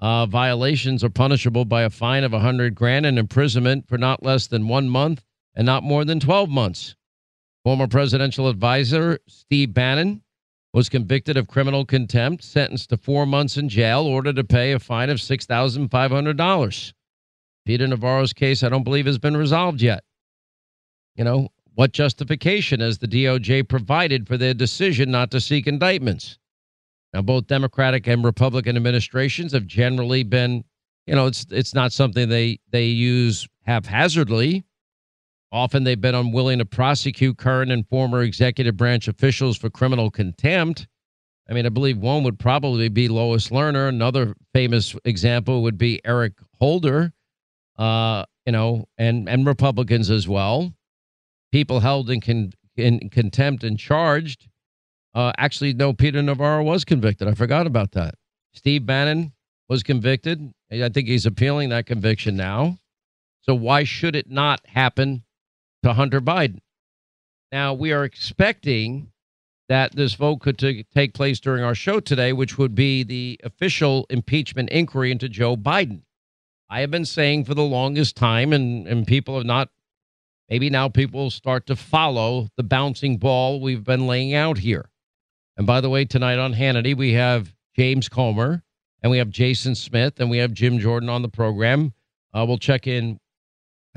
uh, 0.00 0.26
violations 0.26 1.02
are 1.02 1.10
punishable 1.10 1.64
by 1.64 1.82
a 1.82 1.90
fine 1.90 2.22
of 2.22 2.32
100 2.32 2.74
grand 2.74 3.06
and 3.06 3.18
imprisonment 3.18 3.88
for 3.88 3.98
not 3.98 4.22
less 4.22 4.46
than 4.46 4.68
one 4.68 4.88
month 4.88 5.24
and 5.54 5.66
not 5.66 5.82
more 5.82 6.04
than 6.04 6.20
12 6.20 6.50
months. 6.50 6.94
Former 7.64 7.88
presidential 7.88 8.48
advisor 8.48 9.18
Steve 9.26 9.74
Bannon 9.74 10.22
was 10.72 10.88
convicted 10.88 11.36
of 11.36 11.48
criminal 11.48 11.84
contempt, 11.84 12.44
sentenced 12.44 12.90
to 12.90 12.96
four 12.96 13.26
months 13.26 13.56
in 13.56 13.68
jail, 13.68 14.02
ordered 14.02 14.36
to 14.36 14.44
pay 14.44 14.72
a 14.72 14.78
fine 14.78 15.10
of 15.10 15.18
$6,500. 15.18 16.92
Peter 17.64 17.86
Navarro's 17.86 18.32
case, 18.32 18.62
I 18.62 18.68
don't 18.68 18.84
believe, 18.84 19.06
has 19.06 19.18
been 19.18 19.36
resolved 19.36 19.82
yet. 19.82 20.04
You 21.16 21.24
know, 21.24 21.48
what 21.74 21.92
justification 21.92 22.80
has 22.80 22.98
the 22.98 23.08
DOJ 23.08 23.68
provided 23.68 24.26
for 24.26 24.36
their 24.36 24.54
decision 24.54 25.10
not 25.10 25.30
to 25.30 25.40
seek 25.40 25.66
indictments? 25.66 26.38
Now, 27.12 27.22
both 27.22 27.46
Democratic 27.46 28.06
and 28.06 28.24
Republican 28.24 28.76
administrations 28.76 29.52
have 29.52 29.66
generally 29.66 30.22
been, 30.22 30.64
you 31.06 31.14
know, 31.14 31.26
it's 31.26 31.46
it's 31.50 31.74
not 31.74 31.92
something 31.92 32.28
they 32.28 32.60
they 32.70 32.84
use 32.84 33.48
haphazardly. 33.64 34.64
Often 35.50 35.84
they've 35.84 36.00
been 36.00 36.14
unwilling 36.14 36.58
to 36.58 36.64
prosecute 36.64 37.38
current 37.38 37.72
and 37.72 37.86
former 37.88 38.22
executive 38.22 38.76
branch 38.76 39.08
officials 39.08 39.56
for 39.56 39.70
criminal 39.70 40.10
contempt. 40.10 40.86
I 41.48 41.54
mean, 41.54 41.64
I 41.64 41.70
believe 41.70 41.96
one 41.96 42.24
would 42.24 42.38
probably 42.38 42.90
be 42.90 43.08
Lois 43.08 43.48
Lerner. 43.48 43.88
Another 43.88 44.34
famous 44.52 44.94
example 45.06 45.62
would 45.62 45.78
be 45.78 46.04
Eric 46.04 46.34
Holder, 46.58 47.12
uh, 47.78 48.24
you 48.44 48.52
know, 48.52 48.86
and, 48.98 49.28
and 49.28 49.46
Republicans 49.46 50.10
as 50.10 50.28
well. 50.28 50.74
People 51.50 51.80
held 51.80 52.10
in, 52.10 52.20
con- 52.20 52.52
in 52.76 53.08
contempt 53.08 53.64
and 53.64 53.78
charged. 53.78 54.46
Uh, 55.14 55.32
actually, 55.38 55.72
no, 55.72 55.94
Peter 55.94 56.20
Navarro 56.20 56.62
was 56.62 56.84
convicted. 56.84 57.26
I 57.26 57.32
forgot 57.32 57.66
about 57.66 57.92
that. 57.92 58.14
Steve 58.52 58.84
Bannon 58.84 59.32
was 59.70 59.82
convicted. 59.82 60.52
I 60.70 60.90
think 60.90 61.08
he's 61.08 61.24
appealing 61.24 61.70
that 61.70 61.86
conviction 61.86 62.36
now. 62.36 62.78
So 63.40 63.54
why 63.54 63.84
should 63.84 64.14
it 64.14 64.28
not 64.28 64.60
happen 64.66 65.24
to 65.82 65.92
Hunter 65.92 66.20
Biden. 66.20 66.60
Now, 67.52 67.72
we 67.72 67.92
are 67.92 68.04
expecting 68.04 69.12
that 69.68 69.94
this 69.94 70.14
vote 70.14 70.40
could 70.40 70.58
t- 70.58 70.86
take 70.94 71.14
place 71.14 71.40
during 71.40 71.62
our 71.62 71.74
show 71.74 72.00
today, 72.00 72.32
which 72.32 72.58
would 72.58 72.74
be 72.74 73.02
the 73.02 73.40
official 73.44 74.06
impeachment 74.10 74.70
inquiry 74.70 75.10
into 75.10 75.28
Joe 75.28 75.56
Biden. 75.56 76.02
I 76.70 76.80
have 76.80 76.90
been 76.90 77.04
saying 77.04 77.44
for 77.44 77.54
the 77.54 77.62
longest 77.62 78.16
time, 78.16 78.52
and, 78.52 78.86
and 78.86 79.06
people 79.06 79.36
have 79.36 79.46
not, 79.46 79.70
maybe 80.48 80.68
now 80.68 80.88
people 80.88 81.30
start 81.30 81.66
to 81.66 81.76
follow 81.76 82.48
the 82.56 82.62
bouncing 82.62 83.18
ball 83.18 83.60
we've 83.60 83.84
been 83.84 84.06
laying 84.06 84.34
out 84.34 84.58
here. 84.58 84.90
And 85.56 85.66
by 85.66 85.80
the 85.80 85.90
way, 85.90 86.04
tonight 86.04 86.38
on 86.38 86.54
Hannity, 86.54 86.96
we 86.96 87.12
have 87.14 87.54
James 87.76 88.08
Comer 88.08 88.62
and 89.02 89.10
we 89.10 89.18
have 89.18 89.30
Jason 89.30 89.74
Smith 89.74 90.20
and 90.20 90.30
we 90.30 90.38
have 90.38 90.52
Jim 90.52 90.78
Jordan 90.78 91.08
on 91.08 91.22
the 91.22 91.28
program. 91.28 91.94
Uh, 92.32 92.44
we'll 92.46 92.58
check 92.58 92.86
in 92.86 93.18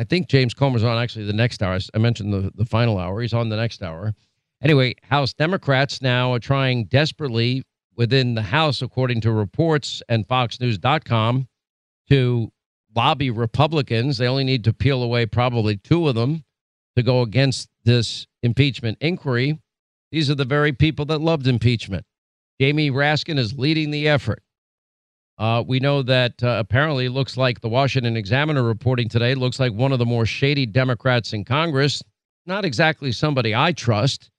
I 0.02 0.04
think 0.04 0.28
James 0.28 0.56
Comer's 0.56 0.84
on 0.84 0.98
actually 0.98 1.26
the 1.26 1.34
next 1.34 1.62
hour. 1.62 1.78
I 1.94 2.00
mentioned 2.00 2.34
the, 2.34 2.52
the 2.56 2.66
final 2.66 2.98
hour. 2.98 3.22
He's 3.22 3.36
on 3.36 3.50
the 3.50 3.56
next 3.56 3.84
hour. 3.84 4.16
Anyway, 4.64 4.96
House 5.04 5.32
Democrats 5.32 6.02
now 6.02 6.34
are 6.34 6.40
trying 6.40 6.86
desperately 6.86 7.62
within 7.96 8.34
the 8.34 8.42
House, 8.42 8.82
according 8.82 9.22
to 9.22 9.32
reports 9.32 10.02
and 10.10 10.28
FoxNews.com, 10.28 11.48
to 12.10 12.52
lobby 12.96 13.30
Republicans. 13.30 14.18
They 14.18 14.28
only 14.28 14.44
need 14.44 14.64
to 14.64 14.74
peel 14.74 15.04
away 15.04 15.28
probably 15.28 15.78
two 15.78 16.08
of 16.08 16.16
them 16.16 16.46
to 16.96 17.04
go 17.04 17.22
against 17.22 17.70
this 17.84 18.26
impeachment 18.42 18.98
inquiry. 19.02 19.60
These 20.12 20.32
are 20.32 20.36
the 20.36 20.46
very 20.46 20.74
people 20.74 21.06
that 21.06 21.22
loved 21.22 21.46
impeachment. 21.46 22.08
Jamie 22.60 22.90
Raskin 22.90 23.38
is 23.38 23.56
leading 23.56 23.92
the 23.92 24.08
effort. 24.08 24.42
Uh, 25.42 25.64
we 25.66 25.80
know 25.80 26.04
that 26.04 26.44
uh, 26.44 26.58
apparently 26.60 27.10
looks 27.10 27.36
like 27.36 27.62
the 27.62 27.68
Washington 27.68 28.16
Examiner 28.16 28.62
reporting 28.62 29.10
today 29.10 29.34
looks 29.34 29.60
like 29.60 29.74
one 29.74 29.92
of 29.92 29.98
the 29.98 30.06
more 30.06 30.24
shady 30.24 30.68
Democrats 30.68 31.34
in 31.34 31.44
Congress. 31.44 32.04
Not 32.46 32.64
exactly 32.64 33.12
somebody 33.12 33.56
I 33.56 33.72
trust. 33.72 34.30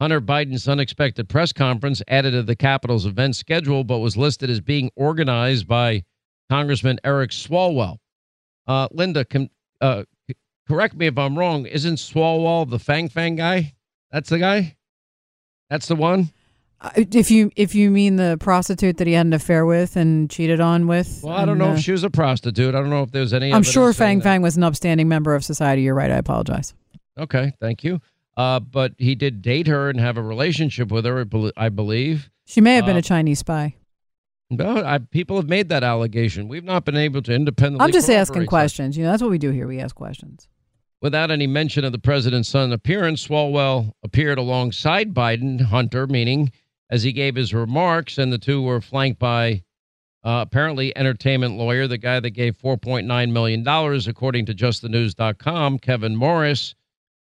Hunter 0.00 0.20
Biden's 0.20 0.68
unexpected 0.68 1.28
press 1.28 1.52
conference 1.52 2.00
added 2.06 2.30
to 2.30 2.44
the 2.44 2.54
Capitol's 2.54 3.06
event 3.06 3.34
schedule, 3.34 3.82
but 3.82 3.98
was 3.98 4.16
listed 4.16 4.50
as 4.50 4.60
being 4.60 4.88
organized 4.94 5.66
by 5.66 6.04
Congressman 6.48 7.00
Eric 7.02 7.32
Swalwell. 7.32 7.96
Uh, 8.68 8.86
Linda, 8.92 9.24
can, 9.24 9.50
uh, 9.80 10.04
correct 10.68 10.94
me 10.94 11.08
if 11.08 11.18
I'm 11.18 11.36
wrong. 11.36 11.66
Isn't 11.66 11.96
Swalwell 11.96 12.70
the 12.70 12.78
Fang 12.78 13.08
Fang 13.08 13.34
guy? 13.34 13.74
That's 14.12 14.28
the 14.28 14.38
guy? 14.38 14.76
That's 15.70 15.88
the 15.88 15.96
one? 15.96 16.30
Uh, 16.82 16.90
If 16.96 17.30
you 17.30 17.50
if 17.56 17.74
you 17.74 17.90
mean 17.90 18.16
the 18.16 18.36
prostitute 18.40 18.96
that 18.98 19.06
he 19.06 19.12
had 19.12 19.26
an 19.26 19.32
affair 19.32 19.64
with 19.64 19.96
and 19.96 20.28
cheated 20.28 20.60
on 20.60 20.86
with, 20.88 21.20
Well, 21.22 21.32
I 21.34 21.40
don't 21.44 21.50
and, 21.50 21.58
know 21.60 21.70
uh, 21.70 21.74
if 21.74 21.80
she 21.80 21.92
was 21.92 22.02
a 22.04 22.10
prostitute. 22.10 22.74
I 22.74 22.80
don't 22.80 22.90
know 22.90 23.02
if 23.02 23.12
there's 23.12 23.32
any. 23.32 23.52
I'm 23.52 23.62
sure 23.62 23.92
Fang 23.92 24.18
that. 24.18 24.24
Fang 24.24 24.42
was 24.42 24.56
an 24.56 24.64
upstanding 24.64 25.08
member 25.08 25.34
of 25.34 25.44
society. 25.44 25.82
You're 25.82 25.94
right. 25.94 26.10
I 26.10 26.16
apologize. 26.16 26.74
Okay, 27.18 27.52
thank 27.60 27.84
you. 27.84 28.00
Uh, 28.36 28.58
but 28.60 28.92
he 28.98 29.14
did 29.14 29.42
date 29.42 29.66
her 29.66 29.90
and 29.90 30.00
have 30.00 30.16
a 30.16 30.22
relationship 30.22 30.90
with 30.90 31.04
her, 31.04 31.26
I 31.56 31.68
believe. 31.68 32.30
She 32.46 32.60
may 32.60 32.74
have 32.76 32.86
been 32.86 32.96
Uh, 32.96 33.00
a 33.00 33.02
Chinese 33.02 33.40
spy. 33.40 33.74
No, 34.50 34.82
I, 34.84 34.98
people 34.98 35.36
have 35.36 35.48
made 35.48 35.68
that 35.70 35.82
allegation. 35.84 36.48
We've 36.48 36.64
not 36.64 36.84
been 36.84 36.96
able 36.96 37.22
to 37.22 37.32
independently. 37.32 37.84
I'm 37.84 37.92
just 37.92 38.10
asking 38.10 38.42
that. 38.42 38.48
questions. 38.48 38.96
You 38.96 39.04
know, 39.04 39.10
that's 39.10 39.22
what 39.22 39.30
we 39.30 39.38
do 39.38 39.50
here. 39.50 39.66
We 39.68 39.80
ask 39.80 39.94
questions. 39.94 40.48
Without 41.00 41.30
any 41.30 41.46
mention 41.46 41.84
of 41.84 41.92
the 41.92 41.98
president's 41.98 42.48
son 42.48 42.72
appearance, 42.72 43.26
Swalwell 43.26 43.92
appeared 44.02 44.38
alongside 44.38 45.12
Biden, 45.14 45.60
Hunter, 45.60 46.06
meaning 46.06 46.52
as 46.92 47.02
he 47.02 47.10
gave 47.10 47.34
his 47.34 47.54
remarks, 47.54 48.18
and 48.18 48.30
the 48.30 48.36
two 48.38 48.60
were 48.60 48.82
flanked 48.82 49.18
by 49.18 49.62
uh, 50.24 50.44
apparently 50.46 50.94
entertainment 50.94 51.56
lawyer, 51.56 51.86
the 51.88 51.96
guy 51.96 52.20
that 52.20 52.30
gave 52.30 52.58
$4.9 52.58 53.32
million, 53.32 53.66
according 53.66 54.44
to 54.44 54.54
justthenews.com, 54.54 55.78
Kevin 55.78 56.14
Morris, 56.14 56.74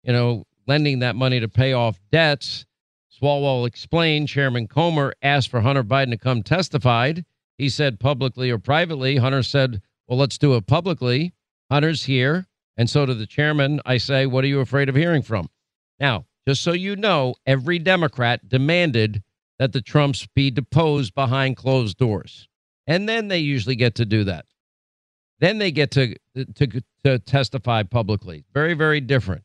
you 0.03 0.13
know, 0.15 0.45
lending 0.67 1.01
that 1.01 1.17
money 1.17 1.39
to 1.39 1.49
pay 1.49 1.75
off 1.75 2.01
debts. 2.11 2.65
Swalwell 3.21 3.67
explained 3.67 4.29
Chairman 4.29 4.69
Comer 4.69 5.13
asked 5.21 5.51
for 5.51 5.61
Hunter 5.61 5.85
Biden 5.85 6.13
to 6.13 6.17
come 6.17 6.43
testified. 6.43 7.27
He 7.59 7.69
said 7.69 8.01
publicly 8.01 8.51
or 8.51 8.59
privately. 8.59 9.17
Hunter 9.17 9.43
said, 9.43 9.83
well, 10.07 10.19
let's 10.19 10.39
do 10.39 10.57
it 10.57 10.67
publicly. 10.67 11.35
Hunter's 11.71 12.05
here. 12.05 12.47
And 12.79 12.89
so 12.89 13.05
to 13.05 13.13
the 13.13 13.27
chairman, 13.27 13.83
I 13.85 13.99
say, 13.99 14.25
what 14.25 14.45
are 14.45 14.49
you 14.49 14.61
afraid 14.61 14.89
of 14.89 14.95
hearing 14.95 15.23
from? 15.23 15.51
Now, 16.01 16.25
just 16.47 16.63
so 16.63 16.73
you 16.73 16.97
know, 16.97 17.35
every 17.45 17.79
Democrat 17.79 18.49
demanded 18.49 19.23
that 19.59 19.73
the 19.73 19.81
Trumps 19.81 20.27
be 20.35 20.51
deposed 20.51 21.15
behind 21.15 21.57
closed 21.57 21.99
doors. 21.99 22.49
And 22.87 23.09
then 23.09 23.29
they 23.29 23.39
usually 23.39 23.77
get 23.77 23.95
to 23.97 24.05
do 24.05 24.25
that. 24.25 24.47
Then 25.41 25.59
they 25.59 25.71
get 25.71 25.91
to 25.93 26.15
to, 26.55 26.83
to 27.05 27.19
testify 27.19 27.83
publicly. 27.83 28.45
Very, 28.53 28.75
very 28.75 29.01
different. 29.01 29.45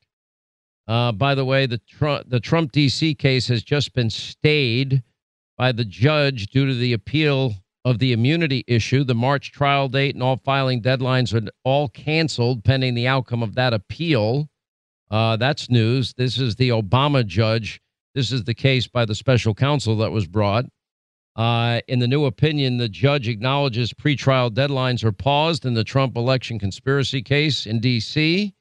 Uh, 0.87 1.11
by 1.11 1.35
the 1.35 1.45
way, 1.45 1.65
the 1.65 1.77
Trump, 1.77 2.29
the 2.29 2.39
Trump 2.39 2.71
DC 2.71 3.17
case 3.17 3.47
has 3.47 3.63
just 3.63 3.93
been 3.93 4.09
stayed 4.09 5.03
by 5.57 5.71
the 5.71 5.85
judge 5.85 6.47
due 6.47 6.65
to 6.65 6.73
the 6.73 6.93
appeal 6.93 7.53
of 7.85 7.99
the 7.99 8.11
immunity 8.11 8.63
issue. 8.67 9.03
The 9.03 9.15
March 9.15 9.51
trial 9.51 9.87
date 9.87 10.15
and 10.15 10.23
all 10.23 10.37
filing 10.37 10.81
deadlines 10.81 11.33
are 11.33 11.49
all 11.63 11.89
canceled 11.89 12.63
pending 12.63 12.95
the 12.95 13.07
outcome 13.07 13.43
of 13.43 13.55
that 13.55 13.73
appeal. 13.73 14.49
Uh, 15.11 15.37
that's 15.37 15.69
news. 15.69 16.13
This 16.13 16.39
is 16.39 16.55
the 16.55 16.69
Obama 16.69 17.25
judge. 17.25 17.81
This 18.15 18.31
is 18.31 18.43
the 18.43 18.53
case 18.53 18.87
by 18.87 19.05
the 19.05 19.15
special 19.15 19.55
counsel 19.55 19.97
that 19.97 20.11
was 20.11 20.27
brought. 20.27 20.65
Uh, 21.35 21.81
in 21.87 21.97
the 21.97 22.07
new 22.07 22.25
opinion, 22.25 22.77
the 22.77 22.87
judge 22.87 23.27
acknowledges 23.27 23.91
pretrial 23.91 24.51
deadlines 24.51 25.03
are 25.03 25.11
paused 25.11 25.65
in 25.65 25.73
the 25.73 25.83
Trump 25.83 26.15
election 26.15 26.59
conspiracy 26.59 27.23
case 27.23 27.65
in 27.65 27.79
D.C. 27.79 28.53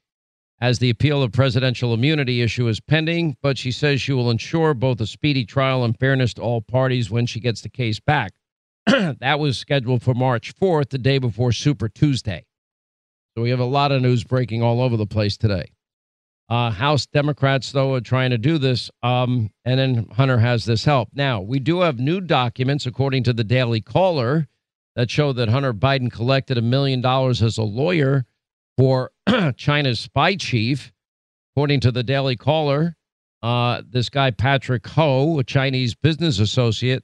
as 0.59 0.79
the 0.79 0.89
appeal 0.89 1.23
of 1.23 1.33
presidential 1.33 1.93
immunity 1.93 2.41
issue 2.41 2.67
is 2.69 2.81
pending, 2.81 3.37
but 3.43 3.59
she 3.59 3.71
says 3.71 4.01
she 4.01 4.13
will 4.13 4.31
ensure 4.31 4.73
both 4.73 5.01
a 5.03 5.07
speedy 5.07 5.45
trial 5.45 5.85
and 5.85 5.99
fairness 5.99 6.33
to 6.35 6.43
all 6.43 6.63
parties 6.63 7.11
when 7.11 7.27
she 7.27 7.41
gets 7.41 7.61
the 7.61 7.69
case 7.69 8.01
back. 8.01 8.33
that 8.87 9.39
was 9.39 9.59
scheduled 9.59 10.03
for 10.03 10.15
March 10.15 10.55
4th, 10.57 10.89
the 10.89 10.99
day 10.99 11.19
before 11.19 11.53
Super 11.53 11.91
Tuesday. 11.91 12.47
So 13.37 13.43
we 13.43 13.51
have 13.51 13.61
a 13.61 13.65
lot 13.65 13.93
of 13.93 14.01
news 14.01 14.25
breaking 14.25 14.63
all 14.63 14.81
over 14.81 14.97
the 14.97 15.07
place 15.07 15.37
today. 15.37 15.73
Uh, 16.53 16.71
House 16.71 17.07
Democrats, 17.07 17.73
though, 17.73 17.95
are 17.95 18.03
trying 18.03 18.29
to 18.29 18.37
do 18.37 18.59
this, 18.59 18.91
um, 19.03 19.51
and 19.65 19.81
then 19.81 20.07
Hunter 20.13 20.37
has 20.37 20.67
this 20.67 20.85
help. 20.85 21.09
Now, 21.15 21.41
we 21.41 21.59
do 21.59 21.81
have 21.81 21.99
new 21.99 22.21
documents, 22.21 22.85
according 22.85 23.23
to 23.23 23.33
the 23.33 23.43
Daily 23.43 23.81
Caller, 23.81 24.49
that 24.95 25.11
show 25.11 25.33
that 25.33 25.49
Hunter 25.49 25.73
Biden 25.73 26.13
collected 26.13 26.59
a 26.59 26.61
million 26.61 27.01
dollars 27.01 27.43
as 27.43 27.57
a 27.57 27.63
lawyer 27.63 28.27
for 28.77 29.13
China's 29.57 29.99
spy 29.99 30.37
chief. 30.37 30.93
According 31.57 31.81
to 31.81 31.91
the 31.91 32.03
Daily 32.03 32.37
Caller, 32.37 32.99
uh, 33.43 33.81
this 33.89 34.11
guy, 34.11 34.31
Patrick 34.31 34.87
Ho, 34.89 35.39
a 35.39 35.45
Chinese 35.45 35.95
business 35.95 36.39
associate 36.39 37.03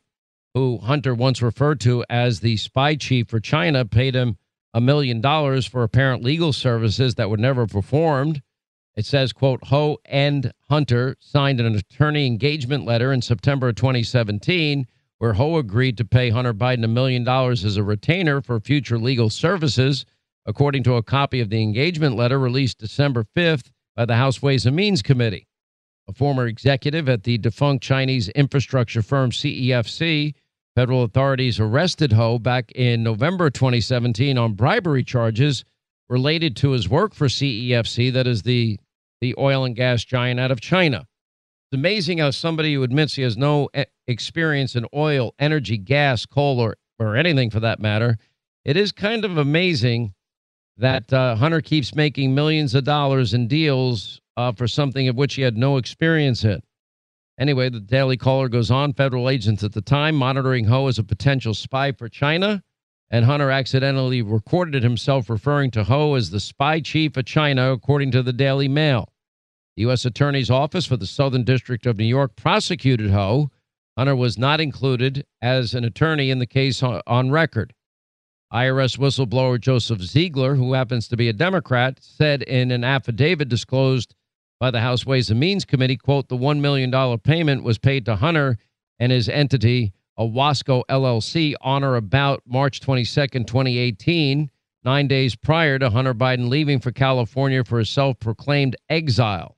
who 0.52 0.76
Hunter 0.76 1.14
once 1.14 1.40
referred 1.40 1.80
to 1.80 2.04
as 2.11 2.40
the 2.40 2.58
spy 2.58 2.96
chief 2.96 3.28
for 3.28 3.40
China, 3.40 3.87
paid 3.87 4.14
him 4.14 4.37
a 4.74 4.80
million 4.82 5.22
dollars 5.22 5.64
for 5.64 5.84
apparent 5.84 6.22
legal 6.22 6.52
services 6.52 7.14
that 7.14 7.30
were 7.30 7.38
never 7.38 7.66
performed. 7.66 8.42
It 8.98 9.06
says, 9.06 9.32
quote, 9.32 9.62
Ho 9.66 10.00
and 10.06 10.52
Hunter 10.68 11.16
signed 11.20 11.61
an 11.61 11.76
attorney 11.76 12.26
engagement 12.26 12.84
letter 12.84 13.12
in 13.12 13.22
September 13.22 13.68
of 13.68 13.76
2017 13.76 14.88
where 15.18 15.34
Ho 15.34 15.56
agreed 15.56 15.96
to 15.98 16.04
pay 16.04 16.30
Hunter 16.30 16.52
Biden 16.52 16.82
a 16.82 16.88
million 16.88 17.22
dollars 17.22 17.64
as 17.64 17.76
a 17.76 17.84
retainer 17.84 18.42
for 18.42 18.58
future 18.58 18.98
legal 18.98 19.30
services, 19.30 20.04
according 20.46 20.82
to 20.82 20.94
a 20.94 21.02
copy 21.04 21.38
of 21.38 21.48
the 21.48 21.62
engagement 21.62 22.16
letter 22.16 22.40
released 22.40 22.78
December 22.78 23.24
5th 23.37 23.70
by 23.94 24.04
the 24.04 24.16
House 24.16 24.42
Ways 24.42 24.66
and 24.66 24.74
Means 24.74 25.00
Committee. 25.00 25.46
A 26.08 26.12
former 26.12 26.48
executive 26.48 27.08
at 27.08 27.22
the 27.22 27.38
defunct 27.38 27.84
Chinese 27.84 28.28
infrastructure 28.30 29.02
firm 29.02 29.30
CEFC, 29.30 30.34
federal 30.74 31.04
authorities 31.04 31.61
arrested 31.61 32.14
Ho 32.14 32.40
back 32.40 32.72
in 32.72 33.04
November 33.04 33.48
2017 33.48 34.37
on 34.37 34.54
bribery 34.54 35.04
charges 35.04 35.64
related 36.08 36.56
to 36.56 36.72
his 36.72 36.88
work 36.88 37.14
for 37.14 37.28
CEFC, 37.28 38.12
that 38.12 38.26
is 38.26 38.42
the 38.42 38.76
the 39.20 39.35
oil 39.38 39.64
and 39.64 39.76
gas 39.76 40.04
giant 40.04 40.40
out 40.40 40.50
of 40.50 40.61
China. 40.61 41.07
It's 41.70 41.78
amazing 41.78 42.18
how 42.18 42.31
somebody 42.31 42.74
who 42.74 42.83
admits 42.83 43.14
he 43.14 43.22
has 43.22 43.37
no 43.37 43.68
e- 43.76 43.85
experience 44.07 44.74
in 44.74 44.87
oil, 44.94 45.35
energy, 45.38 45.76
gas, 45.76 46.24
coal, 46.24 46.61
or, 46.61 46.76
or 46.98 47.16
anything 47.16 47.50
for 47.50 47.61
that 47.61 47.81
matter, 47.81 48.16
it 48.64 48.76
is 48.76 48.92
kind 48.92 49.24
of 49.24 49.37
amazing 49.37 50.14
that 50.78 51.12
uh, 51.12 51.35
Hunter 51.37 51.61
keeps 51.61 51.94
making 51.94 52.35
millions 52.35 52.74
of 52.74 52.85
dollars 52.85 53.35
in 53.35 53.48
deals 53.48 54.20
uh, 54.37 54.52
for 54.52 54.68
something 54.68 55.09
of 55.09 55.16
which 55.16 55.35
he 55.35 55.42
had 55.42 55.57
no 55.57 55.76
experience 55.76 56.44
in. 56.44 56.61
Anyway, 57.38 57.68
the 57.68 57.81
Daily 57.81 58.16
Caller 58.16 58.48
goes 58.48 58.70
on. 58.70 58.92
Federal 58.92 59.28
agents 59.28 59.62
at 59.62 59.72
the 59.72 59.81
time 59.81 60.14
monitoring 60.14 60.64
Ho 60.66 60.87
as 60.87 60.98
a 60.98 61.04
potential 61.04 61.54
spy 61.54 61.92
for 61.92 62.09
China, 62.09 62.62
and 63.11 63.25
Hunter 63.25 63.51
accidentally 63.51 64.23
recorded 64.23 64.83
himself 64.83 65.31
referring 65.31 65.71
to 65.73 65.85
Ho 65.85 66.14
as 66.14 66.31
the 66.31 66.40
spy 66.40 66.81
chief 66.81 67.16
of 67.16 67.25
China, 67.25 67.73
according 67.73 68.11
to 68.12 68.23
the 68.23 68.33
Daily 68.33 68.68
Mail. 68.68 69.09
The 69.77 69.83
U.S. 69.83 70.05
Attorney's 70.05 70.51
Office 70.51 70.87
for 70.87 70.97
the 70.97 71.07
Southern 71.07 71.44
District 71.44 71.87
of 71.87 71.97
New 71.97 72.05
York 72.05 72.37
prosecuted 72.37 73.11
Ho. 73.11 73.51
Hunter 73.97 74.16
was 74.16 74.37
not 74.37 74.61
included 74.61 75.25
as 75.40 75.75
an 75.75 75.85
attorney 75.85 76.31
in 76.31 76.38
the 76.38 76.47
case 76.47 76.83
on, 76.83 77.31
record. 77.31 77.75
IRS 78.53 78.99
whistleblower 78.99 79.61
Joseph 79.61 80.01
Ziegler, 80.01 80.55
who 80.55 80.73
happens 80.73 81.09
to 81.09 81.16
be 81.16 81.29
a 81.29 81.33
Democrat, 81.33 81.99
said 82.01 82.42
in 82.42 82.71
an 82.71 82.85
affidavit 82.85 83.49
disclosed 83.49 84.14
by 84.61 84.71
the 84.71 84.81
House 84.81 85.07
Ways 85.07 85.31
and 85.31 85.38
Means 85.38 85.64
Committee, 85.64 85.97
quote, 85.97 86.29
the 86.29 86.37
$1 86.37 86.61
million 86.61 87.18
payment 87.18 87.62
was 87.62 87.79
paid 87.79 88.05
to 88.07 88.16
Hunter 88.16 88.59
and 88.99 89.12
his 89.12 89.29
entity, 89.29 89.92
Owasco 90.18 90.83
LLC, 90.90 91.54
on 91.61 91.85
or 91.85 91.96
about 91.96 92.42
March 92.46 92.81
22nd, 92.81 93.46
2018, 93.46 94.50
nine 94.85 95.09
days 95.09 95.37
prior 95.37 95.78
to 95.78 95.90
Hunter 95.90 96.14
Biden 96.14 96.48
leaving 96.48 96.81
for 96.81 96.90
California 96.90 97.62
for 97.62 97.78
his 97.78 97.88
self 97.88 98.18
proclaimed 98.18 98.74
exile. 98.88 99.57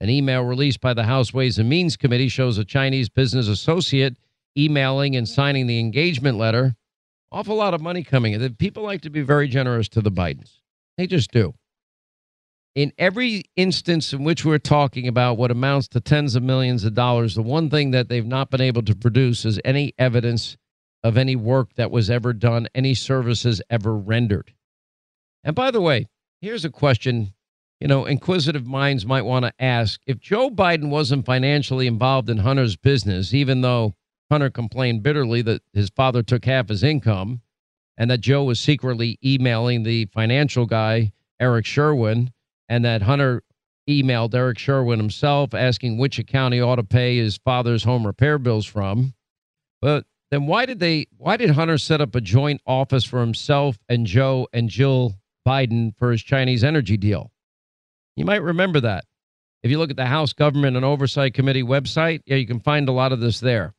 An 0.00 0.10
email 0.10 0.42
released 0.42 0.80
by 0.80 0.94
the 0.94 1.04
House 1.04 1.32
Ways 1.32 1.58
and 1.58 1.68
Means 1.68 1.96
Committee 1.96 2.28
shows 2.28 2.58
a 2.58 2.64
Chinese 2.64 3.08
business 3.08 3.46
associate 3.46 4.16
emailing 4.56 5.16
and 5.16 5.28
signing 5.28 5.66
the 5.66 5.78
engagement 5.78 6.38
letter. 6.38 6.74
Awful 7.30 7.56
lot 7.56 7.74
of 7.74 7.80
money 7.80 8.02
coming 8.02 8.32
in. 8.32 8.54
People 8.56 8.82
like 8.82 9.00
to 9.02 9.10
be 9.10 9.22
very 9.22 9.48
generous 9.48 9.88
to 9.90 10.00
the 10.00 10.10
Bidens. 10.10 10.58
They 10.96 11.06
just 11.06 11.30
do. 11.30 11.54
In 12.74 12.92
every 12.98 13.44
instance 13.54 14.12
in 14.12 14.24
which 14.24 14.44
we're 14.44 14.58
talking 14.58 15.06
about 15.06 15.38
what 15.38 15.52
amounts 15.52 15.86
to 15.88 16.00
tens 16.00 16.34
of 16.34 16.42
millions 16.42 16.82
of 16.84 16.94
dollars, 16.94 17.36
the 17.36 17.42
one 17.42 17.70
thing 17.70 17.92
that 17.92 18.08
they've 18.08 18.26
not 18.26 18.50
been 18.50 18.60
able 18.60 18.82
to 18.82 18.96
produce 18.96 19.44
is 19.44 19.60
any 19.64 19.94
evidence 19.96 20.56
of 21.04 21.16
any 21.16 21.36
work 21.36 21.74
that 21.74 21.92
was 21.92 22.10
ever 22.10 22.32
done, 22.32 22.66
any 22.74 22.94
services 22.94 23.62
ever 23.70 23.96
rendered. 23.96 24.54
And 25.44 25.54
by 25.54 25.70
the 25.70 25.80
way, 25.80 26.08
here's 26.40 26.64
a 26.64 26.70
question 26.70 27.34
you 27.80 27.88
know, 27.88 28.06
inquisitive 28.06 28.66
minds 28.66 29.04
might 29.04 29.26
want 29.26 29.44
to 29.44 29.52
ask 29.58 30.00
if 30.06 30.18
Joe 30.18 30.48
Biden 30.48 30.88
wasn't 30.88 31.26
financially 31.26 31.86
involved 31.86 32.30
in 32.30 32.38
Hunter's 32.38 32.76
business, 32.76 33.34
even 33.34 33.60
though 33.60 33.94
Hunter 34.30 34.48
complained 34.48 35.02
bitterly 35.02 35.42
that 35.42 35.62
his 35.72 35.90
father 35.90 36.22
took 36.22 36.44
half 36.44 36.68
his 36.68 36.82
income 36.82 37.42
and 37.98 38.10
that 38.10 38.20
Joe 38.22 38.44
was 38.44 38.58
secretly 38.58 39.18
emailing 39.22 39.82
the 39.82 40.06
financial 40.06 40.66
guy, 40.66 41.12
Eric 41.38 41.66
Schwerin, 41.66 42.32
and 42.68 42.84
that 42.84 43.02
Hunter 43.02 43.42
emailed 43.88 44.34
Eric 44.34 44.58
Schwerin 44.58 44.98
himself 44.98 45.54
asking 45.54 45.98
which 45.98 46.18
account 46.18 46.54
he 46.54 46.60
ought 46.60 46.76
to 46.76 46.84
pay 46.84 47.18
his 47.18 47.36
father's 47.38 47.84
home 47.84 48.06
repair 48.06 48.38
bills 48.38 48.66
from. 48.66 49.14
But 49.82 50.06
then 50.30 50.46
why 50.46 50.66
did 50.66 50.80
they 50.80 51.06
why 51.16 51.36
did 51.36 51.50
Hunter 51.50 51.78
set 51.78 52.00
up 52.00 52.14
a 52.14 52.20
joint 52.20 52.60
office 52.66 53.04
for 53.04 53.20
himself 53.20 53.78
and 53.88 54.06
Joe 54.06 54.48
and 54.52 54.68
Jill 54.68 55.14
Biden 55.46 55.94
for 55.98 56.10
his 56.10 56.22
Chinese 56.22 56.64
energy 56.64 56.96
deal? 56.96 57.30
You 58.16 58.24
might 58.24 58.42
remember 58.42 58.80
that. 58.80 59.04
If 59.62 59.70
you 59.70 59.78
look 59.78 59.90
at 59.90 59.96
the 59.96 60.06
House 60.06 60.32
Government 60.32 60.76
and 60.76 60.84
Oversight 60.84 61.34
Committee 61.34 61.62
website, 61.62 62.20
yeah, 62.26 62.36
you 62.36 62.46
can 62.46 62.60
find 62.60 62.88
a 62.88 62.92
lot 62.92 63.12
of 63.12 63.20
this 63.20 63.40
there. 63.40 63.74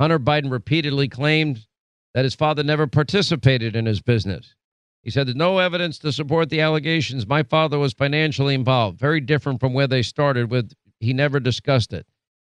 Hunter 0.00 0.18
Biden 0.18 0.50
repeatedly 0.50 1.08
claimed 1.08 1.66
that 2.14 2.24
his 2.24 2.34
father 2.34 2.62
never 2.62 2.86
participated 2.86 3.76
in 3.76 3.86
his 3.86 4.00
business. 4.00 4.54
He 5.02 5.10
said 5.10 5.26
there's 5.26 5.36
no 5.36 5.58
evidence 5.58 5.98
to 5.98 6.12
support 6.12 6.50
the 6.50 6.60
allegations. 6.60 7.26
My 7.26 7.42
father 7.42 7.78
was 7.78 7.92
financially 7.92 8.54
involved, 8.54 8.98
very 8.98 9.20
different 9.20 9.60
from 9.60 9.72
where 9.72 9.86
they 9.86 10.02
started 10.02 10.50
with 10.50 10.72
he 10.98 11.14
never 11.14 11.40
discussed 11.40 11.92
it. 11.92 12.06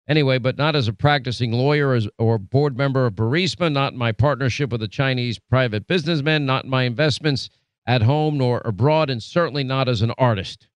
Anyway, 0.06 0.36
but 0.36 0.58
not 0.58 0.76
as 0.76 0.86
a 0.86 0.92
practicing 0.92 1.50
lawyer 1.52 1.98
or 2.18 2.38
board 2.38 2.76
member 2.76 3.06
of 3.06 3.14
Burisma, 3.14 3.72
not 3.72 3.94
my 3.94 4.12
partnership 4.12 4.70
with 4.70 4.82
a 4.82 4.88
Chinese 4.88 5.38
private 5.38 5.86
businessman, 5.86 6.44
not 6.44 6.66
my 6.66 6.82
investments 6.82 7.48
at 7.86 8.02
home 8.02 8.36
nor 8.36 8.60
abroad, 8.66 9.08
and 9.08 9.22
certainly 9.22 9.64
not 9.64 9.88
as 9.88 10.02
an 10.02 10.12
artist. 10.18 10.68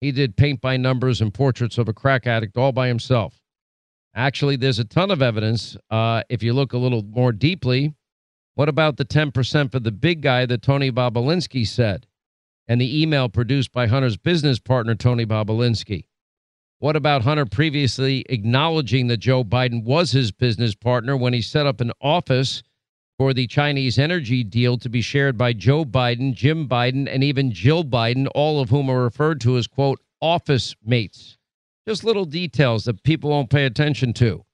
He 0.00 0.10
did 0.10 0.36
paint 0.36 0.60
by 0.60 0.76
numbers 0.76 1.20
and 1.20 1.32
portraits 1.32 1.78
of 1.78 1.88
a 1.88 1.92
crack 1.92 2.26
addict 2.26 2.56
all 2.56 2.72
by 2.72 2.88
himself. 2.88 3.40
Actually, 4.16 4.56
there's 4.56 4.80
a 4.80 4.84
ton 4.84 5.12
of 5.12 5.22
evidence. 5.22 5.76
Uh, 5.88 6.22
if 6.28 6.42
you 6.42 6.52
look 6.52 6.72
a 6.72 6.78
little 6.78 7.02
more 7.02 7.30
deeply, 7.30 7.94
what 8.54 8.68
about 8.68 8.96
the 8.96 9.04
10% 9.04 9.72
for 9.72 9.80
the 9.80 9.92
big 9.92 10.20
guy 10.20 10.46
that 10.46 10.62
Tony 10.62 10.90
Bobulinski 10.90 11.66
said? 11.66 12.06
And 12.68 12.80
the 12.80 13.02
email 13.02 13.28
produced 13.28 13.72
by 13.72 13.86
Hunter's 13.86 14.16
business 14.16 14.58
partner, 14.58 14.94
Tony 14.94 15.26
Bobulinski. 15.26 16.06
What 16.78 16.96
about 16.96 17.22
Hunter 17.22 17.46
previously 17.46 18.24
acknowledging 18.28 19.06
that 19.06 19.18
Joe 19.18 19.44
Biden 19.44 19.84
was 19.84 20.10
his 20.10 20.32
business 20.32 20.74
partner 20.74 21.16
when 21.16 21.32
he 21.32 21.40
set 21.40 21.66
up 21.66 21.80
an 21.80 21.92
office 22.00 22.62
for 23.18 23.32
the 23.32 23.46
Chinese 23.46 23.98
energy 23.98 24.42
deal 24.42 24.76
to 24.78 24.88
be 24.88 25.00
shared 25.00 25.38
by 25.38 25.52
Joe 25.52 25.84
Biden, 25.84 26.34
Jim 26.34 26.68
Biden, 26.68 27.08
and 27.08 27.22
even 27.22 27.52
Jill 27.52 27.84
Biden, 27.84 28.26
all 28.34 28.60
of 28.60 28.70
whom 28.70 28.90
are 28.90 29.04
referred 29.04 29.40
to 29.42 29.56
as, 29.56 29.66
quote, 29.66 30.00
office 30.20 30.74
mates? 30.84 31.38
Just 31.86 32.04
little 32.04 32.24
details 32.24 32.84
that 32.84 33.02
people 33.02 33.30
won't 33.30 33.50
pay 33.50 33.64
attention 33.64 34.12
to. 34.14 34.44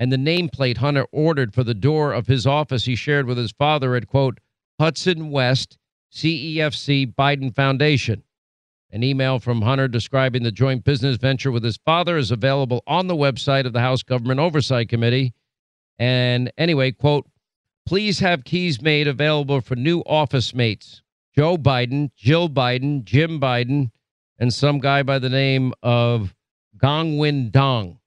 And 0.00 0.10
the 0.10 0.16
nameplate 0.16 0.78
Hunter 0.78 1.04
ordered 1.12 1.52
for 1.52 1.62
the 1.62 1.74
door 1.74 2.14
of 2.14 2.26
his 2.26 2.46
office 2.46 2.86
he 2.86 2.96
shared 2.96 3.26
with 3.26 3.36
his 3.36 3.52
father 3.52 3.94
at, 3.94 4.06
quote, 4.06 4.38
Hudson 4.80 5.30
West 5.30 5.76
CEFC 6.10 7.14
Biden 7.14 7.54
Foundation. 7.54 8.24
An 8.90 9.04
email 9.04 9.38
from 9.38 9.60
Hunter 9.60 9.88
describing 9.88 10.42
the 10.42 10.50
joint 10.50 10.84
business 10.84 11.18
venture 11.18 11.50
with 11.50 11.62
his 11.62 11.76
father 11.84 12.16
is 12.16 12.30
available 12.30 12.82
on 12.86 13.08
the 13.08 13.14
website 13.14 13.66
of 13.66 13.74
the 13.74 13.80
House 13.80 14.02
Government 14.02 14.40
Oversight 14.40 14.88
Committee. 14.88 15.34
And 15.98 16.50
anyway, 16.56 16.92
quote, 16.92 17.28
please 17.84 18.20
have 18.20 18.44
keys 18.44 18.80
made 18.80 19.06
available 19.06 19.60
for 19.60 19.76
new 19.76 20.00
office 20.00 20.54
mates 20.54 21.02
Joe 21.36 21.58
Biden, 21.58 22.10
Jill 22.16 22.48
Biden, 22.48 23.04
Jim 23.04 23.38
Biden, 23.38 23.90
and 24.38 24.52
some 24.52 24.78
guy 24.78 25.02
by 25.02 25.18
the 25.18 25.28
name 25.28 25.74
of 25.82 26.34
Gongwen 26.78 27.52
Dong. 27.52 27.99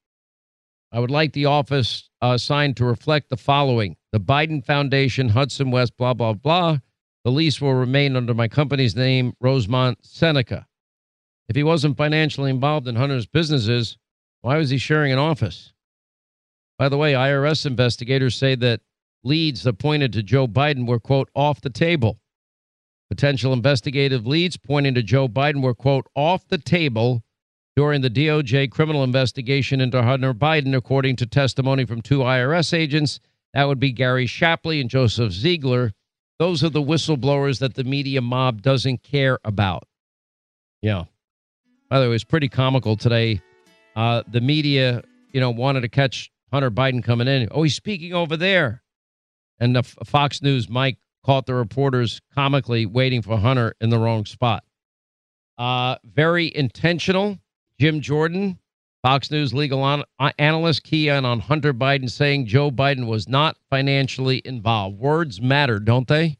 I 0.93 0.99
would 0.99 1.09
like 1.09 1.33
the 1.33 1.45
office 1.45 2.07
uh, 2.21 2.37
signed 2.37 2.77
to 2.77 2.85
reflect 2.85 3.29
the 3.29 3.37
following 3.37 3.97
the 4.11 4.19
Biden 4.19 4.63
Foundation, 4.63 5.29
Hudson 5.29 5.71
West, 5.71 5.97
blah, 5.97 6.13
blah, 6.13 6.33
blah. 6.33 6.77
The 7.23 7.31
lease 7.31 7.59
will 7.59 7.73
remain 7.73 8.15
under 8.15 8.35
my 8.35 8.47
company's 8.47 8.95
name, 8.95 9.33
Rosemont 9.41 10.05
Seneca. 10.05 10.67
If 11.49 11.55
he 11.55 11.63
wasn't 11.63 11.97
financially 11.97 12.51
involved 12.51 12.87
in 12.87 12.95
Hunter's 12.95 13.25
businesses, 13.25 13.97
why 14.41 14.57
was 14.57 14.69
he 14.69 14.77
sharing 14.77 15.11
an 15.11 15.17
office? 15.17 15.73
By 16.77 16.89
the 16.89 16.97
way, 16.97 17.13
IRS 17.13 17.65
investigators 17.65 18.35
say 18.35 18.53
that 18.55 18.81
leads 19.23 19.63
that 19.63 19.79
pointed 19.79 20.13
to 20.13 20.21
Joe 20.21 20.47
Biden 20.47 20.85
were, 20.85 20.99
quote, 20.99 21.29
off 21.33 21.59
the 21.59 21.71
table. 21.71 22.19
Potential 23.09 23.51
investigative 23.51 24.27
leads 24.27 24.57
pointing 24.57 24.93
to 24.93 25.01
Joe 25.01 25.27
Biden 25.27 25.63
were, 25.63 25.73
quote, 25.73 26.05
off 26.15 26.47
the 26.47 26.59
table 26.59 27.22
during 27.76 28.01
the 28.01 28.09
DOJ 28.09 28.69
criminal 28.71 29.03
investigation 29.03 29.82
into 29.82 30.01
Hunter 30.01 30.34
Biden, 30.34 30.76
according 30.76 31.15
to 31.17 31.26
testimony 31.26 31.86
from 31.86 32.01
two 32.01 32.19
IRS 32.19 32.74
agents. 32.74 33.19
That 33.53 33.67
would 33.67 33.80
be 33.80 33.91
Gary 33.91 34.26
Shapley 34.26 34.80
and 34.82 34.89
Joseph 34.89 35.32
Ziegler. 35.32 35.91
Those 36.39 36.63
are 36.63 36.69
the 36.69 36.82
whistleblowers 36.82 37.59
that 37.59 37.76
the 37.76 37.84
media 37.84 38.21
mob 38.21 38.61
doesn't 38.61 39.03
care 39.03 39.39
about. 39.43 39.84
Yeah. 40.82 41.05
By 41.89 41.99
the 41.99 42.05
way, 42.05 42.09
it 42.09 42.13
was 42.13 42.24
pretty 42.24 42.49
comical 42.49 42.97
today. 42.97 43.41
Uh, 43.95 44.24
the 44.28 44.41
media, 44.41 45.03
you 45.32 45.39
know, 45.39 45.51
wanted 45.51 45.82
to 45.82 45.89
catch 45.89 46.32
Hunter 46.51 46.71
Biden 46.71 47.03
coming 47.03 47.28
in. 47.28 47.47
Oh, 47.51 47.63
he's 47.63 47.76
speaking 47.76 48.13
over 48.13 48.36
there. 48.36 48.82
And 49.59 49.76
the 49.76 49.84
Fox 49.84 50.41
News 50.41 50.69
mic 50.69 50.97
caught 51.24 51.45
the 51.45 51.53
reporters 51.53 52.19
comically 52.34 52.86
waiting 52.86 53.21
for 53.21 53.38
Hunter 53.38 53.76
in 53.80 53.89
the 53.89 53.99
wrong 53.99 54.26
spot. 54.26 54.63
Uh, 55.57 55.95
very 56.03 56.51
intentional. 56.55 57.38
Jim 57.80 58.01
Jordan, 58.01 58.59
Fox 59.01 59.32
News 59.32 59.53
legal 59.53 59.82
on, 59.82 60.03
uh, 60.19 60.32
analyst, 60.38 60.84
key 60.84 61.09
in 61.09 61.26
on 61.26 61.39
Hunter 61.39 61.74
Biden 61.74 62.09
saying 62.09 62.45
Joe 62.45 62.71
Biden 62.71 63.07
was 63.07 63.28
not 63.28 63.57
financially 63.69 64.41
involved. 64.45 64.97
Words 64.97 65.41
matter, 65.41 65.80
don't 65.80 66.07
they? 66.07 66.38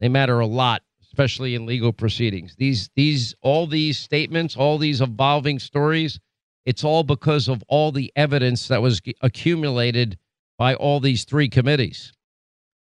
They 0.00 0.08
matter 0.08 0.40
a 0.40 0.46
lot 0.46 0.82
especially 1.12 1.54
in 1.54 1.66
legal 1.66 1.92
proceedings. 1.92 2.54
These 2.56 2.88
these 2.96 3.34
all 3.42 3.66
these 3.66 3.98
statements, 3.98 4.56
all 4.56 4.78
these 4.78 5.02
evolving 5.02 5.58
stories, 5.58 6.18
it's 6.64 6.84
all 6.84 7.02
because 7.02 7.48
of 7.48 7.62
all 7.68 7.92
the 7.92 8.10
evidence 8.16 8.68
that 8.68 8.80
was 8.80 9.00
accumulated 9.20 10.16
by 10.56 10.74
all 10.74 11.00
these 11.00 11.24
three 11.24 11.48
committees. 11.48 12.12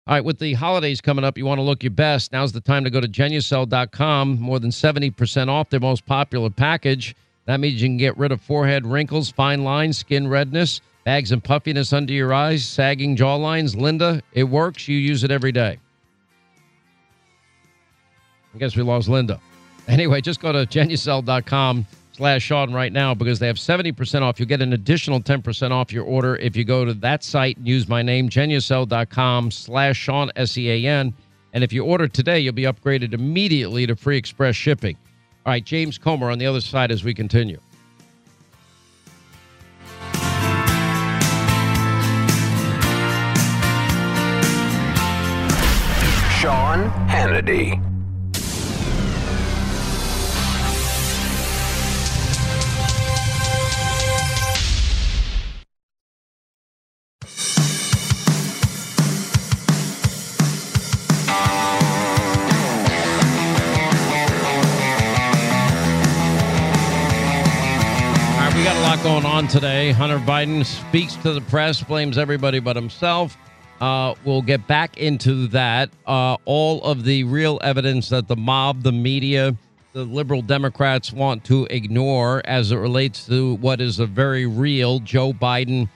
All 0.06 0.16
right, 0.16 0.26
with 0.26 0.40
the 0.40 0.54
holidays 0.54 1.02
coming 1.02 1.24
up, 1.24 1.38
you 1.38 1.46
want 1.46 1.60
to 1.60 1.64
look 1.64 1.84
your 1.84 1.92
best. 1.92 2.32
Now's 2.32 2.52
the 2.52 2.62
time 2.62 2.84
to 2.84 2.90
go 2.90 3.00
to 3.00 3.08
genucel.com. 3.08 4.40
More 4.40 4.60
than 4.60 4.72
70% 4.72 5.50
off 5.50 5.70
their 5.70 5.80
most 5.80 6.06
popular 6.06 6.50
package. 6.50 7.16
That 7.50 7.60
means 7.60 7.82
you 7.82 7.88
can 7.88 7.98
get 7.98 8.16
rid 8.16 8.32
of 8.32 8.42
forehead 8.42 8.86
wrinkles, 8.86 9.32
fine 9.32 9.64
lines, 9.64 9.98
skin 9.98 10.28
redness, 10.28 10.82
bags 11.04 11.32
and 11.32 11.44
puffiness 11.44 11.92
under 11.94 12.14
your 12.14 12.32
eyes, 12.32 12.64
sagging 12.64 13.18
jawlines. 13.18 13.76
Linda, 13.76 14.22
it 14.34 14.44
works. 14.44 14.88
You 14.88 15.00
use 15.00 15.24
it 15.24 15.32
every 15.32 15.52
day. 15.52 15.80
I 18.54 18.58
guess 18.60 18.76
we 18.76 18.84
lost 18.84 19.10
Linda. 19.10 19.40
Anyway, 19.88 20.22
just 20.22 20.40
go 20.40 20.52
to 20.52 20.68
genucel.com 20.68 21.88
slash 22.12 22.44
Sean 22.44 22.72
right 22.72 22.94
now 22.94 23.16
because 23.16 23.40
they 23.40 23.48
have 23.48 23.56
70% 23.56 24.22
off. 24.22 24.40
You'll 24.40 24.48
get 24.48 24.62
an 24.62 24.74
additional 24.74 25.20
10% 25.20 25.72
off 25.72 25.92
your 25.92 26.04
order 26.04 26.36
if 26.36 26.56
you 26.56 26.64
go 26.64 26.86
to 26.86 26.94
that 26.94 27.24
site 27.24 27.58
and 27.58 27.68
use 27.68 27.88
my 27.88 28.04
name, 28.04 28.30
genucel.com 28.30 29.50
slash 29.50 29.98
Sean, 29.98 30.32
S-E-A-N. 30.36 31.12
And 31.54 31.64
if 31.64 31.74
you 31.74 31.84
order 31.84 32.08
today, 32.08 32.40
you'll 32.40 32.54
be 32.54 32.66
upgraded 32.66 33.14
immediately 33.14 33.88
to 33.88 33.96
free 33.96 34.18
express 34.18 34.56
shipping. 34.56 34.96
All 35.46 35.52
right, 35.52 35.64
James 35.64 35.98
Comer 35.98 36.30
on 36.30 36.38
the 36.38 36.46
other 36.46 36.62
side 36.62 36.92
as 36.92 37.04
we 37.04 37.14
continue. 37.14 37.60
Sean 46.40 46.90
Hannity. 47.08 47.99
Going 69.22 69.34
on 69.34 69.48
today. 69.50 69.92
Hunter 69.92 70.20
Biden 70.20 70.66
speaks 70.66 71.16
to 71.18 71.34
the 71.34 71.42
press, 71.42 71.84
blames 71.84 72.18
everybody 72.18 72.60
but 72.60 72.78
himself. 72.78 73.38
Uh, 73.82 74.16
we'll 74.24 74.42
get 74.42 74.66
back 74.66 74.98
into 74.98 75.48
that. 75.48 75.90
Uh, 76.08 76.38
all 76.46 76.82
of 76.84 77.04
the 77.04 77.26
real 77.26 77.60
evidence 77.62 78.08
that 78.08 78.30
the 78.30 78.36
mob, 78.38 78.82
the 78.82 78.94
media, 78.94 79.54
the 79.92 80.06
liberal 80.06 80.42
Democrats 80.42 81.12
want 81.12 81.44
to 81.44 81.68
ignore 81.70 82.42
as 82.46 82.72
it 82.72 82.78
relates 82.78 83.26
to 83.26 83.56
what 83.56 83.82
is 83.82 84.00
a 84.00 84.06
very 84.06 84.46
real 84.46 85.00
Joe 85.00 85.34
Biden 85.34 85.90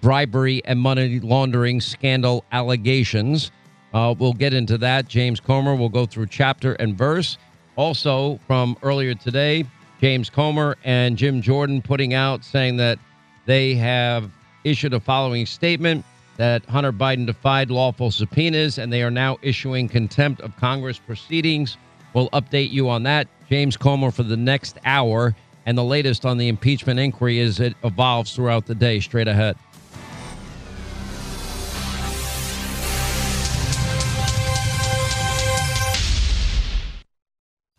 bribery 0.00 0.62
and 0.64 0.80
money 0.80 1.20
laundering 1.20 1.82
scandal 1.82 2.46
allegations. 2.50 3.50
Uh, 3.92 4.14
we'll 4.18 4.32
get 4.32 4.54
into 4.54 4.78
that. 4.78 5.06
James 5.06 5.38
Comer 5.38 5.74
will 5.74 5.90
go 5.90 6.06
through 6.06 6.28
chapter 6.28 6.74
and 6.74 6.96
verse. 6.96 7.36
Also, 7.76 8.40
from 8.46 8.74
earlier 8.82 9.14
today, 9.14 9.66
James 10.00 10.30
Comer 10.30 10.76
and 10.82 11.16
Jim 11.18 11.42
Jordan 11.42 11.82
putting 11.82 12.14
out 12.14 12.42
saying 12.42 12.78
that 12.78 12.98
they 13.44 13.74
have 13.74 14.30
issued 14.64 14.94
a 14.94 15.00
following 15.00 15.44
statement 15.44 16.04
that 16.38 16.64
Hunter 16.64 16.92
Biden 16.92 17.26
defied 17.26 17.70
lawful 17.70 18.10
subpoenas 18.10 18.78
and 18.78 18.90
they 18.90 19.02
are 19.02 19.10
now 19.10 19.36
issuing 19.42 19.88
contempt 19.88 20.40
of 20.40 20.56
Congress 20.56 20.98
proceedings. 20.98 21.76
We'll 22.14 22.30
update 22.30 22.70
you 22.70 22.88
on 22.88 23.02
that. 23.02 23.28
James 23.50 23.76
Comer 23.76 24.10
for 24.10 24.22
the 24.22 24.36
next 24.38 24.78
hour 24.86 25.36
and 25.66 25.76
the 25.76 25.84
latest 25.84 26.24
on 26.24 26.38
the 26.38 26.48
impeachment 26.48 26.98
inquiry 26.98 27.40
as 27.40 27.60
it 27.60 27.74
evolves 27.84 28.34
throughout 28.34 28.64
the 28.64 28.74
day. 28.74 29.00
Straight 29.00 29.28
ahead. 29.28 29.56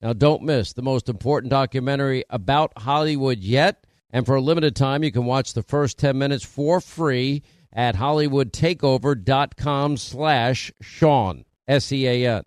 Now 0.00 0.12
don't 0.12 0.44
miss 0.44 0.72
the 0.72 0.82
most 0.82 1.08
important 1.08 1.50
documentary 1.50 2.22
about 2.30 2.72
Hollywood 2.78 3.40
yet, 3.40 3.84
and 4.10 4.24
for 4.24 4.36
a 4.36 4.40
limited 4.40 4.76
time 4.76 5.02
you 5.02 5.10
can 5.10 5.24
watch 5.24 5.54
the 5.54 5.62
first 5.62 5.98
10 5.98 6.16
minutes 6.16 6.44
for 6.44 6.80
free 6.80 7.42
at 7.72 7.96
hollywoodtakeover.com 7.96 9.96
slash 9.96 10.72
Sean, 10.80 11.44
S-E-A-N. 11.66 12.44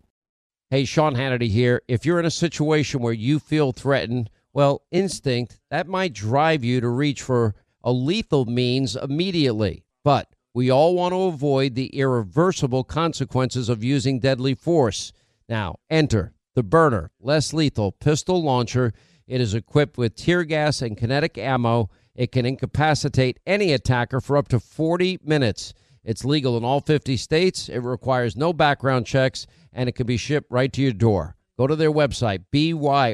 Hey, 0.70 0.86
Sean 0.86 1.16
Hannity 1.16 1.50
here. 1.50 1.82
If 1.90 2.06
you're 2.06 2.20
in 2.20 2.26
a 2.26 2.32
situation 2.32 3.02
where 3.02 3.12
you 3.12 3.40
feel 3.40 3.74
threatened, 3.74 4.30
well, 4.54 4.84
instinct, 4.90 5.60
that 5.70 5.88
might 5.88 6.14
drive 6.14 6.64
you 6.64 6.80
to 6.80 6.88
reach 6.88 7.22
for 7.22 7.56
a 7.84 7.92
lethal 7.92 8.46
means 8.46 8.96
immediately. 8.96 9.84
But 10.06 10.30
we 10.54 10.70
all 10.70 10.96
want 10.96 11.14
to 11.14 11.24
avoid 11.24 11.76
the 11.76 11.88
irreversible 11.88 12.86
consequences 12.86 13.68
of 13.68 13.84
using 13.84 14.20
deadly 14.20 14.56
force. 14.56 15.12
Now, 15.50 15.80
enter 15.90 16.34
the 16.56 16.64
Byrna, 16.64 17.10
less 17.20 17.54
lethal 17.54 17.92
pistol 17.92 18.42
launcher. 18.42 18.94
It 19.28 19.42
is 19.42 19.54
equipped 19.54 19.98
with 19.98 20.16
tear 20.16 20.44
gas 20.44 20.82
and 20.82 20.98
kinetic 20.98 21.38
ammo 21.38 21.90
it 22.16 22.32
can 22.32 22.46
incapacitate 22.46 23.40
any 23.46 23.74
attacker 23.74 24.22
for 24.22 24.38
up 24.38 24.48
to 24.50 24.60
40 24.60 25.20
minutes. 25.24 25.74
It's 26.04 26.26
legal 26.26 26.58
in 26.58 26.64
all 26.64 26.82
50 26.82 27.16
states. 27.18 27.70
It 27.70 27.80
requires 27.80 28.36
no 28.36 28.54
background 28.54 29.06
checks, 29.06 29.46
and 29.72 29.88
it 29.88 29.94
can 29.94 30.08
be 30.08 30.18
shipped 30.18 30.52
right 30.52 30.74
to 30.74 30.82
your 30.82 30.94
door. 30.94 31.36
Go 31.58 31.68
to 31.68 31.76
their 31.76 31.92
website, 31.92 32.46
byrna.com 32.52 33.06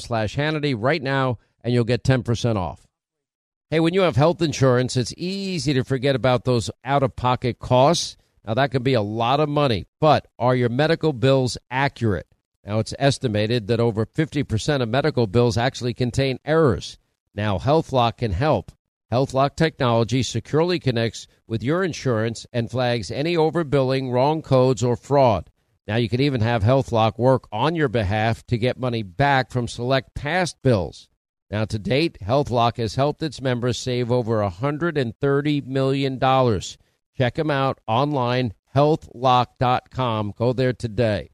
slash 0.00 0.36
Hannity 0.36 0.74
right 0.76 1.02
now, 1.02 1.38
and 1.62 1.74
you'll 1.74 1.84
get 1.84 2.04
10% 2.04 2.56
off. 2.56 2.86
Hey, 3.70 3.80
when 3.80 3.94
you 3.94 4.02
have 4.02 4.16
health 4.16 4.40
insurance, 4.40 4.96
it's 4.96 5.12
easy 5.16 5.74
to 5.74 5.84
forget 5.84 6.14
about 6.14 6.44
those 6.44 6.70
out-of-pocket 6.84 7.58
costs. 7.58 8.16
Now, 8.46 8.54
that 8.54 8.70
can 8.70 8.84
be 8.84 8.94
a 8.94 9.02
lot 9.02 9.40
of 9.40 9.48
money, 9.48 9.86
but 10.00 10.28
are 10.38 10.54
your 10.54 10.68
medical 10.68 11.12
bills 11.12 11.58
accurate? 11.70 12.28
Now, 12.64 12.78
it's 12.78 12.94
estimated 12.98 13.66
that 13.66 13.80
over 13.80 14.06
50% 14.06 14.82
of 14.82 14.88
medical 14.88 15.26
bills 15.26 15.58
actually 15.58 15.94
contain 15.94 16.38
errors. 16.44 16.96
Now, 17.34 17.58
HealthLock 17.58 18.18
can 18.18 18.32
help. 18.32 18.70
HealthLock 19.12 19.56
technology 19.56 20.22
securely 20.22 20.78
connects 20.78 21.26
with 21.46 21.62
your 21.62 21.82
insurance 21.82 22.46
and 22.52 22.70
flags 22.70 23.10
any 23.10 23.36
overbilling, 23.36 24.12
wrong 24.12 24.42
codes, 24.42 24.82
or 24.82 24.96
fraud. 24.96 25.50
Now, 25.88 25.96
you 25.96 26.08
can 26.08 26.20
even 26.20 26.40
have 26.40 26.62
HealthLock 26.62 27.18
work 27.18 27.48
on 27.52 27.74
your 27.74 27.88
behalf 27.88 28.46
to 28.46 28.58
get 28.58 28.78
money 28.78 29.02
back 29.02 29.50
from 29.50 29.68
select 29.68 30.14
past 30.14 30.56
bills. 30.62 31.08
Now, 31.50 31.64
to 31.64 31.78
date, 31.78 32.18
HealthLock 32.20 32.76
has 32.78 32.96
helped 32.96 33.22
its 33.22 33.40
members 33.40 33.78
save 33.78 34.10
over 34.10 34.38
$130 34.38 35.66
million. 35.66 36.18
Check 37.16 37.36
them 37.36 37.50
out 37.50 37.80
online, 37.86 38.52
healthlock.com. 38.74 40.34
Go 40.36 40.52
there 40.52 40.72
today. 40.72 41.30